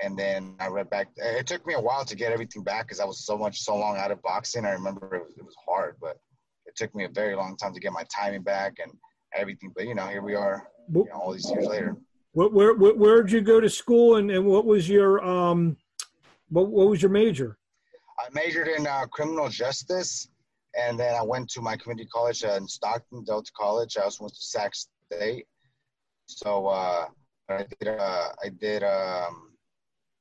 and 0.00 0.18
then 0.18 0.56
I 0.60 0.68
read 0.68 0.90
back. 0.90 1.08
It 1.16 1.46
took 1.46 1.66
me 1.66 1.74
a 1.74 1.80
while 1.80 2.04
to 2.04 2.16
get 2.16 2.32
everything 2.32 2.62
back 2.62 2.86
because 2.86 3.00
I 3.00 3.04
was 3.04 3.24
so 3.24 3.36
much 3.36 3.60
so 3.60 3.76
long 3.76 3.96
out 3.96 4.10
of 4.10 4.22
boxing. 4.22 4.64
I 4.64 4.70
remember 4.70 5.14
it 5.14 5.22
was, 5.24 5.34
it 5.36 5.44
was, 5.44 5.54
hard, 5.66 5.96
but 6.00 6.18
it 6.66 6.76
took 6.76 6.94
me 6.94 7.04
a 7.04 7.08
very 7.08 7.34
long 7.34 7.56
time 7.56 7.74
to 7.74 7.80
get 7.80 7.92
my 7.92 8.04
timing 8.14 8.42
back 8.42 8.74
and 8.82 8.92
everything. 9.34 9.72
But 9.74 9.86
you 9.86 9.94
know, 9.94 10.06
here 10.06 10.22
we 10.22 10.34
are, 10.34 10.68
you 10.92 11.04
know, 11.04 11.20
all 11.20 11.32
these 11.32 11.50
years 11.50 11.66
later. 11.66 11.96
Where 12.32 12.48
where 12.48 12.74
where 12.74 13.22
did 13.22 13.32
you 13.32 13.42
go 13.42 13.60
to 13.60 13.68
school, 13.68 14.16
and, 14.16 14.30
and 14.30 14.46
what 14.46 14.64
was 14.64 14.88
your 14.88 15.22
um, 15.24 15.76
what 16.48 16.68
what 16.68 16.88
was 16.88 17.02
your 17.02 17.10
major? 17.10 17.58
I 18.18 18.28
majored 18.32 18.68
in 18.68 18.86
uh, 18.86 19.06
criminal 19.06 19.48
justice, 19.48 20.28
and 20.78 20.98
then 20.98 21.14
I 21.14 21.22
went 21.22 21.50
to 21.50 21.60
my 21.60 21.76
community 21.76 22.08
college 22.12 22.44
uh, 22.44 22.52
in 22.52 22.66
Stockton, 22.66 23.24
Delta 23.24 23.50
College. 23.56 23.96
I 23.98 24.04
also 24.04 24.24
went 24.24 24.34
to 24.34 24.40
Sac 24.40 24.72
State. 24.74 25.46
So 26.26 26.68
uh, 26.68 27.06
I 27.48 27.66
did 27.78 27.88
uh, 27.88 28.28
I 28.42 28.48
did 28.48 28.82
um, 28.82 29.51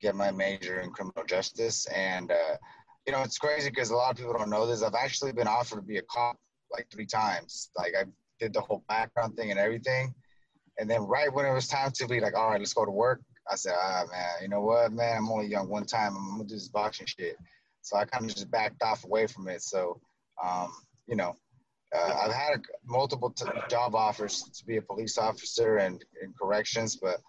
get 0.01 0.15
my 0.15 0.31
major 0.31 0.79
in 0.79 0.91
criminal 0.91 1.23
justice. 1.25 1.85
And, 1.87 2.31
uh, 2.31 2.57
you 3.05 3.13
know, 3.13 3.21
it's 3.21 3.37
crazy 3.37 3.69
because 3.69 3.89
a 3.89 3.95
lot 3.95 4.11
of 4.11 4.17
people 4.17 4.33
don't 4.33 4.49
know 4.49 4.67
this. 4.67 4.83
I've 4.83 4.95
actually 4.95 5.31
been 5.31 5.47
offered 5.47 5.77
to 5.77 5.81
be 5.81 5.97
a 5.97 6.03
cop 6.03 6.37
like 6.71 6.87
three 6.91 7.05
times. 7.05 7.69
Like 7.77 7.93
I 7.97 8.05
did 8.39 8.53
the 8.53 8.61
whole 8.61 8.83
background 8.87 9.35
thing 9.35 9.51
and 9.51 9.59
everything. 9.59 10.13
And 10.77 10.89
then 10.89 11.01
right 11.01 11.31
when 11.31 11.45
it 11.45 11.53
was 11.53 11.67
time 11.67 11.91
to 11.91 12.07
be 12.07 12.19
like, 12.19 12.35
all 12.35 12.49
right, 12.49 12.59
let's 12.59 12.73
go 12.73 12.85
to 12.85 12.91
work, 12.91 13.21
I 13.49 13.55
said, 13.55 13.73
ah, 13.75 14.03
man, 14.11 14.29
you 14.41 14.47
know 14.47 14.61
what, 14.61 14.93
man, 14.93 15.17
I'm 15.17 15.29
only 15.29 15.47
young 15.47 15.67
one 15.67 15.85
time. 15.85 16.15
I'm 16.15 16.37
going 16.37 16.41
to 16.41 16.47
do 16.47 16.55
this 16.55 16.69
boxing 16.69 17.07
shit. 17.07 17.37
So 17.81 17.97
I 17.97 18.05
kind 18.05 18.23
of 18.23 18.33
just 18.33 18.49
backed 18.49 18.81
off 18.83 19.03
away 19.03 19.27
from 19.27 19.47
it. 19.47 19.61
So, 19.61 19.99
um, 20.43 20.71
you 21.07 21.15
know, 21.15 21.35
uh, 21.95 22.13
I've 22.23 22.33
had 22.33 22.55
a, 22.55 22.61
multiple 22.85 23.31
t- 23.31 23.45
job 23.69 23.95
offers 23.95 24.43
to 24.43 24.65
be 24.65 24.77
a 24.77 24.81
police 24.81 25.17
officer 25.17 25.77
and 25.77 26.03
in 26.23 26.33
corrections, 26.39 26.95
but 26.95 27.19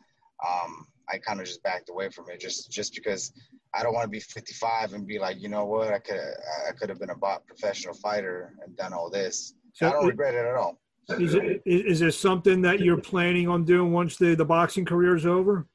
um, 0.47 0.87
I 1.13 1.19
kind 1.19 1.41
of 1.41 1.47
just 1.47 1.63
backed 1.63 1.91
away 1.91 2.09
from 2.09 2.31
it 2.31 2.41
just 2.41 2.71
just 2.71 2.95
because 2.95 3.33
I 3.75 3.83
don't 3.83 3.95
want 3.95 4.05
to 4.05 4.11
be 4.11 4.21
55 4.21 4.95
and 4.95 5.07
be 5.07 5.19
like, 5.19 5.41
you 5.41 5.49
know 5.49 5.65
what, 5.65 5.93
I 5.93 5.99
could 5.99 6.21
I 6.69 6.73
could 6.73 6.89
have 6.89 6.99
been 6.99 7.11
a 7.11 7.39
professional 7.47 7.95
fighter 7.95 8.55
and 8.65 8.77
done 8.77 8.93
all 8.93 9.11
this. 9.11 9.55
So 9.75 9.89
I 9.89 9.93
don't 9.93 10.05
it, 10.05 10.09
regret 10.09 10.35
it 10.35 10.47
at 10.47 10.55
all. 10.55 10.81
Is 11.19 11.35
it 11.35 11.63
is 11.67 12.01
there 12.01 12.11
something 12.11 12.63
that 12.63 12.81
you're 12.81 13.01
planning 13.01 13.49
on 13.49 13.65
doing 13.65 13.93
once 13.93 14.17
the 14.17 14.35
the 14.35 14.45
boxing 14.45 14.85
career 14.85 15.17
is 15.17 15.27
over? 15.27 15.67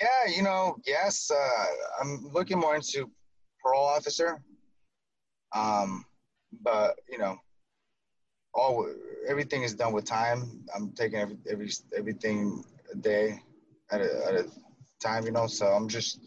Yeah, 0.00 0.34
you 0.34 0.42
know, 0.42 0.76
yes, 0.86 1.30
uh, 1.30 1.66
I'm 2.00 2.30
looking 2.32 2.58
more 2.58 2.74
into 2.74 3.10
parole 3.62 3.84
officer. 3.84 4.42
Um, 5.54 6.04
but 6.62 6.98
you 7.08 7.18
know, 7.18 7.38
all 8.54 8.86
everything 9.28 9.62
is 9.62 9.74
done 9.74 9.92
with 9.92 10.04
time. 10.04 10.64
I'm 10.74 10.92
taking 10.92 11.18
every, 11.18 11.38
every 11.48 11.70
everything 11.96 12.64
a 12.92 12.96
day 12.96 13.40
at 13.92 14.00
a, 14.00 14.26
at 14.28 14.34
a 14.34 14.46
time, 15.00 15.24
you 15.24 15.32
know. 15.32 15.46
So 15.46 15.66
I'm 15.66 15.88
just, 15.88 16.20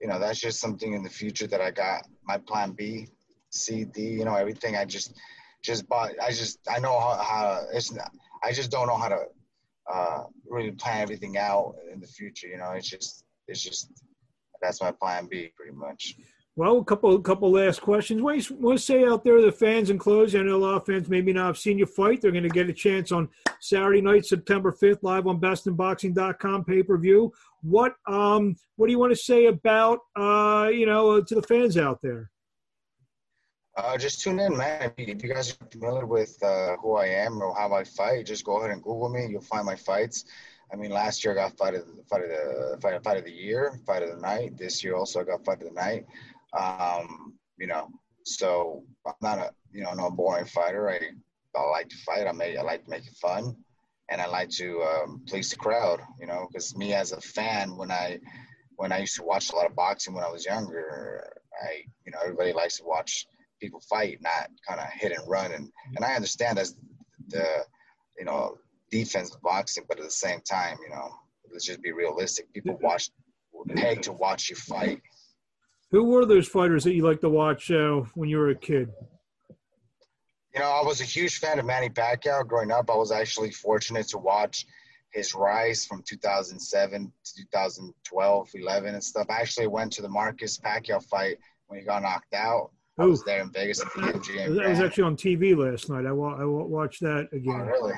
you 0.00 0.08
know, 0.08 0.18
that's 0.18 0.40
just 0.40 0.60
something 0.60 0.92
in 0.92 1.02
the 1.02 1.10
future 1.10 1.46
that 1.46 1.60
I 1.60 1.70
got 1.70 2.06
my 2.24 2.38
plan 2.38 2.72
B, 2.72 3.08
C, 3.50 3.84
D, 3.84 4.02
you 4.02 4.24
know, 4.24 4.34
everything. 4.34 4.76
I 4.76 4.84
just, 4.84 5.14
just 5.62 5.88
bought. 5.88 6.12
I 6.22 6.30
just, 6.30 6.58
I 6.68 6.78
know 6.78 6.98
how, 6.98 7.16
how 7.16 7.66
it's. 7.72 7.92
Not, 7.92 8.10
I 8.44 8.52
just 8.52 8.70
don't 8.70 8.86
know 8.86 8.96
how 8.96 9.08
to 9.08 9.24
uh, 9.92 10.24
really 10.48 10.70
plan 10.70 11.02
everything 11.02 11.36
out 11.36 11.74
in 11.92 12.00
the 12.00 12.06
future. 12.06 12.46
You 12.46 12.58
know, 12.58 12.70
it's 12.72 12.88
just, 12.88 13.24
it's 13.48 13.62
just, 13.62 13.90
that's 14.62 14.80
my 14.80 14.92
plan 14.92 15.26
B, 15.30 15.52
pretty 15.56 15.72
much. 15.72 16.14
Well, 16.58 16.78
a 16.78 16.84
couple 16.84 17.16
couple 17.20 17.52
last 17.52 17.80
questions. 17.80 18.20
What 18.20 18.36
do 18.36 18.40
you 18.40 18.60
want 18.60 18.80
to 18.80 18.84
say 18.84 19.04
out 19.04 19.22
there 19.22 19.36
to 19.36 19.42
the 19.42 19.52
fans 19.52 19.90
in 19.90 19.98
closing? 19.98 20.40
I 20.40 20.42
know 20.42 20.56
a 20.56 20.58
lot 20.58 20.74
of 20.74 20.86
fans 20.86 21.08
maybe 21.08 21.32
not 21.32 21.46
have 21.46 21.56
seen 21.56 21.78
you 21.78 21.86
fight. 21.86 22.20
They're 22.20 22.32
going 22.32 22.42
to 22.42 22.48
get 22.48 22.68
a 22.68 22.72
chance 22.72 23.12
on 23.12 23.28
Saturday 23.60 24.00
night, 24.00 24.26
September 24.26 24.72
5th, 24.72 24.98
live 25.02 25.28
on 25.28 25.40
bestinboxing.com 25.40 26.64
pay-per-view. 26.64 27.32
What 27.62 27.94
um 28.08 28.56
what 28.74 28.88
do 28.88 28.92
you 28.92 28.98
want 28.98 29.12
to 29.12 29.16
say 29.16 29.46
about 29.46 30.00
uh 30.16 30.68
you 30.72 30.84
know 30.84 31.22
to 31.22 31.34
the 31.36 31.42
fans 31.42 31.78
out 31.78 32.02
there? 32.02 32.28
Uh, 33.76 33.96
just 33.96 34.22
tune 34.22 34.40
in, 34.40 34.56
man. 34.56 34.90
If 34.96 35.22
you 35.22 35.32
guys 35.32 35.52
are 35.52 35.66
familiar 35.70 36.06
with 36.06 36.36
uh, 36.42 36.74
who 36.82 36.96
I 36.96 37.06
am 37.06 37.40
or 37.40 37.54
how 37.54 37.72
I 37.72 37.84
fight, 37.84 38.26
just 38.26 38.44
go 38.44 38.58
ahead 38.58 38.72
and 38.72 38.82
Google 38.82 39.10
me. 39.10 39.28
You'll 39.30 39.42
find 39.42 39.64
my 39.64 39.76
fights. 39.76 40.24
I 40.72 40.76
mean, 40.76 40.90
last 40.90 41.24
year 41.24 41.34
I 41.34 41.36
got 41.36 41.56
fight 41.56 41.74
of 41.74 41.86
the 41.86 42.02
fight 42.10 42.22
of 42.24 42.30
the 42.30 43.00
fight 43.04 43.16
of 43.16 43.24
the 43.24 43.30
year, 43.30 43.78
fight 43.86 44.02
of 44.02 44.10
the 44.10 44.20
night. 44.20 44.58
This 44.58 44.82
year 44.82 44.96
also 44.96 45.20
I 45.20 45.22
got 45.22 45.44
fight 45.44 45.62
of 45.62 45.68
the 45.68 45.80
night. 45.80 46.04
Um, 46.56 47.34
you 47.58 47.66
know, 47.66 47.88
so 48.24 48.84
I'm 49.06 49.14
not 49.20 49.38
a 49.38 49.50
you 49.72 49.82
know 49.82 49.92
no 49.94 50.10
boring 50.10 50.46
fighter. 50.46 50.90
I 50.90 51.00
I 51.56 51.62
like 51.70 51.88
to 51.88 51.96
fight. 51.96 52.26
I 52.26 52.32
make 52.32 52.56
I 52.58 52.62
like 52.62 52.84
to 52.84 52.90
make 52.90 53.06
it 53.06 53.16
fun, 53.20 53.56
and 54.10 54.20
I 54.20 54.26
like 54.26 54.50
to 54.50 54.82
um, 54.82 55.22
please 55.26 55.50
the 55.50 55.56
crowd. 55.56 56.00
You 56.20 56.26
know, 56.26 56.46
because 56.48 56.76
me 56.76 56.94
as 56.94 57.12
a 57.12 57.20
fan, 57.20 57.76
when 57.76 57.90
I 57.90 58.20
when 58.76 58.92
I 58.92 58.98
used 58.98 59.16
to 59.16 59.24
watch 59.24 59.50
a 59.50 59.56
lot 59.56 59.66
of 59.66 59.76
boxing 59.76 60.14
when 60.14 60.24
I 60.24 60.30
was 60.30 60.44
younger, 60.46 61.30
I 61.62 61.82
you 62.04 62.12
know 62.12 62.18
everybody 62.22 62.52
likes 62.52 62.78
to 62.78 62.84
watch 62.84 63.26
people 63.60 63.80
fight, 63.80 64.18
not 64.22 64.50
kind 64.66 64.80
of 64.80 64.86
hit 64.92 65.12
and 65.12 65.28
run. 65.28 65.52
And 65.52 65.70
and 65.96 66.04
I 66.04 66.14
understand 66.14 66.58
that's 66.58 66.74
the 67.28 67.64
you 68.18 68.24
know 68.24 68.58
defense 68.90 69.36
boxing, 69.42 69.84
but 69.88 69.98
at 69.98 70.04
the 70.04 70.10
same 70.10 70.40
time, 70.40 70.78
you 70.82 70.90
know, 70.90 71.10
let's 71.52 71.64
just 71.64 71.82
be 71.82 71.92
realistic. 71.92 72.52
People 72.52 72.78
watch 72.80 73.10
pay 73.74 73.96
to 73.96 74.12
watch 74.12 74.50
you 74.50 74.56
fight. 74.56 75.00
Who 75.90 76.04
were 76.04 76.26
those 76.26 76.46
fighters 76.48 76.84
that 76.84 76.94
you 76.94 77.04
liked 77.06 77.22
to 77.22 77.30
watch 77.30 77.70
uh, 77.70 78.02
when 78.14 78.28
you 78.28 78.38
were 78.38 78.50
a 78.50 78.54
kid? 78.54 78.90
You 80.54 80.60
know, 80.60 80.66
I 80.70 80.82
was 80.84 81.00
a 81.00 81.04
huge 81.04 81.38
fan 81.38 81.58
of 81.58 81.64
Manny 81.66 81.88
Pacquiao 81.88 82.46
growing 82.46 82.70
up. 82.70 82.90
I 82.90 82.96
was 82.96 83.12
actually 83.12 83.50
fortunate 83.50 84.06
to 84.08 84.18
watch 84.18 84.66
his 85.12 85.34
rise 85.34 85.86
from 85.86 86.02
2007 86.06 87.12
to 87.24 87.34
2012, 87.42 88.48
11, 88.54 88.94
and 88.94 89.02
stuff. 89.04 89.26
I 89.30 89.40
actually 89.40 89.66
went 89.66 89.92
to 89.92 90.02
the 90.02 90.08
Marquez 90.08 90.58
Pacquiao 90.58 91.02
fight 91.04 91.36
when 91.68 91.80
he 91.80 91.86
got 91.86 92.02
knocked 92.02 92.34
out. 92.34 92.70
I 92.98 93.04
was 93.06 93.22
there 93.24 93.40
in 93.40 93.50
Vegas 93.52 93.80
at 93.80 93.86
the 93.94 94.00
MGM. 94.00 94.56
That 94.56 94.70
was 94.70 94.80
actually 94.80 95.04
on 95.04 95.16
TV 95.16 95.56
last 95.56 95.88
night. 95.88 96.04
I, 96.04 96.12
wa- 96.12 96.36
I 96.38 96.44
watched 96.44 97.00
that 97.02 97.28
again. 97.32 97.60
Oh, 97.62 97.64
really? 97.64 97.92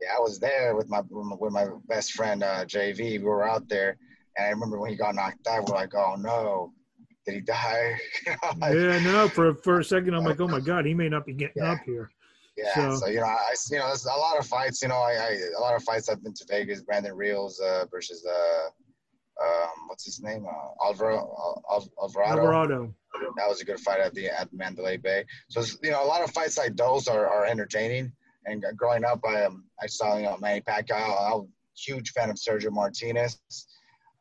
Yeah, 0.00 0.08
I 0.16 0.20
was 0.20 0.38
there 0.38 0.76
with 0.76 0.88
my 0.90 1.00
with 1.10 1.52
my 1.52 1.66
best 1.86 2.12
friend 2.12 2.42
uh, 2.42 2.64
JV. 2.66 2.98
We 3.12 3.18
were 3.20 3.48
out 3.48 3.66
there, 3.68 3.96
and 4.36 4.46
I 4.46 4.50
remember 4.50 4.78
when 4.78 4.90
he 4.90 4.96
got 4.96 5.14
knocked 5.14 5.46
out, 5.46 5.66
we're 5.68 5.74
like, 5.76 5.94
"Oh 5.94 6.16
no, 6.18 6.72
did 7.26 7.34
he 7.34 7.40
die?" 7.40 7.98
yeah, 8.26 8.98
no. 9.00 9.28
For 9.28 9.54
for 9.54 9.80
a 9.80 9.84
second, 9.84 10.14
I'm 10.14 10.24
like, 10.24 10.40
"Oh 10.40 10.48
my 10.48 10.60
god, 10.60 10.86
he 10.86 10.94
may 10.94 11.08
not 11.08 11.26
be 11.26 11.34
getting 11.34 11.62
yeah. 11.62 11.72
up 11.72 11.80
here." 11.84 12.10
Yeah, 12.56 12.74
so, 12.74 12.96
so, 12.96 13.06
you 13.06 13.20
know, 13.20 13.26
I 13.26 13.54
you 13.70 13.78
know, 13.78 13.86
there's 13.86 14.04
a 14.04 14.08
lot 14.08 14.38
of 14.38 14.46
fights. 14.46 14.82
You 14.82 14.88
know, 14.88 14.96
I, 14.96 15.12
I 15.12 15.38
a 15.56 15.60
lot 15.60 15.74
of 15.74 15.82
fights. 15.84 16.08
I've 16.08 16.22
been 16.22 16.34
to 16.34 16.44
Vegas. 16.48 16.82
Brandon 16.82 17.14
Rios 17.14 17.58
uh, 17.60 17.86
versus 17.90 18.26
uh, 18.26 18.68
um, 19.42 19.88
what's 19.88 20.04
his 20.04 20.20
name? 20.22 20.46
Uh, 20.46 20.86
Alvaro 20.86 21.62
Alvarado. 22.00 22.40
Alvarado. 22.42 22.94
That 23.36 23.48
was 23.48 23.60
a 23.60 23.64
good 23.64 23.80
fight 23.80 24.00
at 24.00 24.14
the 24.14 24.28
at 24.28 24.52
Mandalay 24.52 24.98
Bay. 24.98 25.24
So 25.48 25.62
you 25.82 25.90
know, 25.90 26.04
a 26.04 26.06
lot 26.06 26.22
of 26.22 26.30
fights 26.30 26.58
like 26.58 26.76
those 26.76 27.08
are, 27.08 27.26
are 27.26 27.46
entertaining. 27.46 28.12
And 28.44 28.64
growing 28.76 29.04
up, 29.04 29.20
I 29.24 29.44
um, 29.44 29.64
I 29.80 29.86
saw 29.86 30.16
you 30.16 30.24
know 30.24 30.36
Manny 30.38 30.60
Pacquiao. 30.60 31.34
I'm 31.34 31.40
a 31.40 31.46
huge 31.76 32.10
fan 32.10 32.28
of 32.28 32.36
Sergio 32.36 32.70
Martinez. 32.70 33.38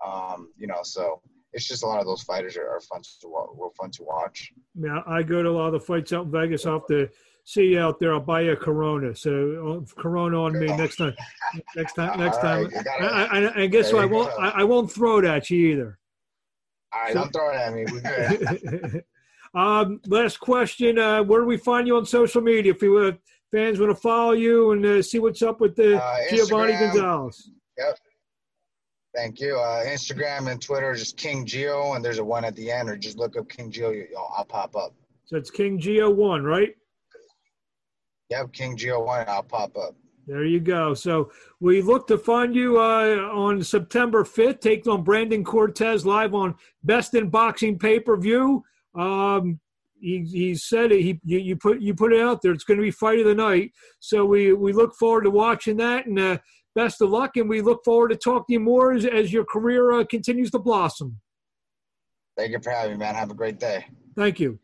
Um, 0.05 0.51
you 0.57 0.67
know, 0.67 0.79
so 0.83 1.21
it's 1.53 1.67
just 1.67 1.83
a 1.83 1.87
lot 1.87 1.99
of 1.99 2.05
those 2.05 2.23
fighters 2.23 2.55
are, 2.55 2.67
are 2.67 2.81
fun 2.81 3.01
to 3.01 3.27
were 3.27 3.69
fun 3.77 3.91
to 3.91 4.03
watch. 4.03 4.51
Yeah, 4.75 5.01
I 5.05 5.23
go 5.23 5.43
to 5.43 5.49
a 5.49 5.51
lot 5.51 5.67
of 5.67 5.73
the 5.73 5.79
fights 5.79 6.13
out 6.13 6.25
in 6.25 6.31
Vegas. 6.31 6.65
Off 6.65 6.83
the 6.87 7.09
see 7.43 7.73
you 7.73 7.79
out 7.79 7.99
there. 7.99 8.13
I'll 8.13 8.19
buy 8.19 8.41
you 8.41 8.53
a 8.53 8.55
Corona. 8.55 9.15
So 9.15 9.83
uh, 9.83 10.01
Corona 10.01 10.43
on 10.43 10.57
me 10.57 10.67
next 10.67 10.97
time. 10.97 11.15
Next 11.75 11.93
time. 11.93 12.19
Next 12.19 12.37
time. 12.37 12.65
Right, 12.65 12.85
gotta, 12.85 13.05
I, 13.05 13.23
I, 13.23 13.61
I, 13.63 13.67
guess 13.67 13.91
what? 13.91 14.03
I 14.03 14.05
won't. 14.05 14.31
I, 14.39 14.49
I, 14.49 14.63
won't 14.63 14.91
throw 14.91 15.19
it 15.19 15.25
at 15.25 15.49
you 15.49 15.67
either. 15.71 15.99
All 16.93 17.01
right, 17.01 17.13
so, 17.13 17.19
don't 17.19 17.31
throw 17.31 17.51
it 17.51 17.55
at 17.55 17.73
me. 17.73 17.85
We're 17.91 18.01
good. 18.01 19.03
um, 19.53 20.01
last 20.07 20.39
question. 20.39 20.99
Uh, 20.99 21.23
where 21.23 21.41
do 21.41 21.47
we 21.47 21.57
find 21.57 21.87
you 21.87 21.97
on 21.97 22.05
social 22.05 22.41
media? 22.41 22.73
If 22.73 22.81
we, 22.81 23.07
uh, 23.07 23.13
fans 23.51 23.79
want 23.79 23.91
to 23.91 24.01
follow 24.01 24.31
you 24.31 24.71
and 24.71 24.85
uh, 24.85 25.01
see 25.01 25.19
what's 25.19 25.41
up 25.41 25.59
with 25.59 25.75
the 25.75 26.01
uh, 26.01 26.17
Giovannie 26.29 26.79
Gonzalez. 26.79 27.49
Yep. 27.77 27.97
Thank 29.15 29.41
you. 29.41 29.57
Uh, 29.57 29.83
Instagram 29.83 30.49
and 30.49 30.61
Twitter, 30.61 30.93
just 30.93 31.17
King 31.17 31.45
Gio, 31.45 31.95
and 31.95 32.03
there's 32.03 32.19
a 32.19 32.23
one 32.23 32.45
at 32.45 32.55
the 32.55 32.71
end, 32.71 32.89
or 32.89 32.95
just 32.95 33.17
look 33.17 33.37
up 33.37 33.49
King 33.49 33.71
Gio. 33.71 34.05
I'll 34.37 34.45
pop 34.45 34.75
up. 34.75 34.93
So 35.25 35.35
it's 35.37 35.51
King 35.51 35.79
Gio 35.79 36.13
one, 36.13 36.43
right? 36.43 36.75
Yep, 38.29 38.53
King 38.53 38.77
Gio 38.77 39.05
one. 39.05 39.25
I'll 39.27 39.43
pop 39.43 39.77
up. 39.77 39.95
There 40.27 40.45
you 40.45 40.61
go. 40.61 40.93
So 40.93 41.31
we 41.59 41.81
look 41.81 42.07
to 42.07 42.17
find 42.17 42.55
you 42.55 42.79
uh, 42.79 43.29
on 43.33 43.61
September 43.63 44.23
5th, 44.23 44.61
take 44.61 44.87
on 44.87 45.03
Brandon 45.03 45.43
Cortez 45.43 46.05
live 46.05 46.33
on 46.33 46.55
Best 46.83 47.13
in 47.15 47.29
Boxing 47.29 47.77
pay 47.77 47.99
per 47.99 48.15
view. 48.15 48.63
Um, 48.95 49.59
he, 49.99 50.23
he 50.23 50.55
said 50.55 50.91
it. 50.91 51.01
He 51.01 51.19
you, 51.23 51.37
you, 51.39 51.55
put 51.55 51.81
you 51.81 51.93
put 51.93 52.13
it 52.13 52.21
out 52.21 52.41
there. 52.41 52.51
It's 52.51 52.63
going 52.63 52.77
to 52.77 52.83
be 52.83 52.91
fight 52.91 53.19
of 53.19 53.25
the 53.25 53.35
night. 53.35 53.71
So 53.99 54.25
we 54.25 54.53
we 54.53 54.73
look 54.73 54.95
forward 54.95 55.23
to 55.23 55.29
watching 55.29 55.77
that 55.77 56.05
and 56.05 56.17
uh, 56.17 56.37
best 56.75 57.01
of 57.01 57.09
luck. 57.09 57.37
And 57.37 57.49
we 57.49 57.61
look 57.61 57.83
forward 57.83 58.09
to 58.09 58.15
talking 58.15 58.45
to 58.47 58.53
you 58.53 58.59
more 58.59 58.93
as, 58.93 59.05
as 59.05 59.31
your 59.31 59.45
career 59.45 59.91
uh, 59.91 60.05
continues 60.05 60.51
to 60.51 60.59
blossom. 60.59 61.19
Thank 62.37 62.51
you 62.51 62.59
for 62.61 62.71
having 62.71 62.93
me, 62.93 62.97
man. 62.97 63.15
Have 63.15 63.31
a 63.31 63.35
great 63.35 63.59
day. 63.59 63.85
Thank 64.15 64.39
you. 64.39 64.59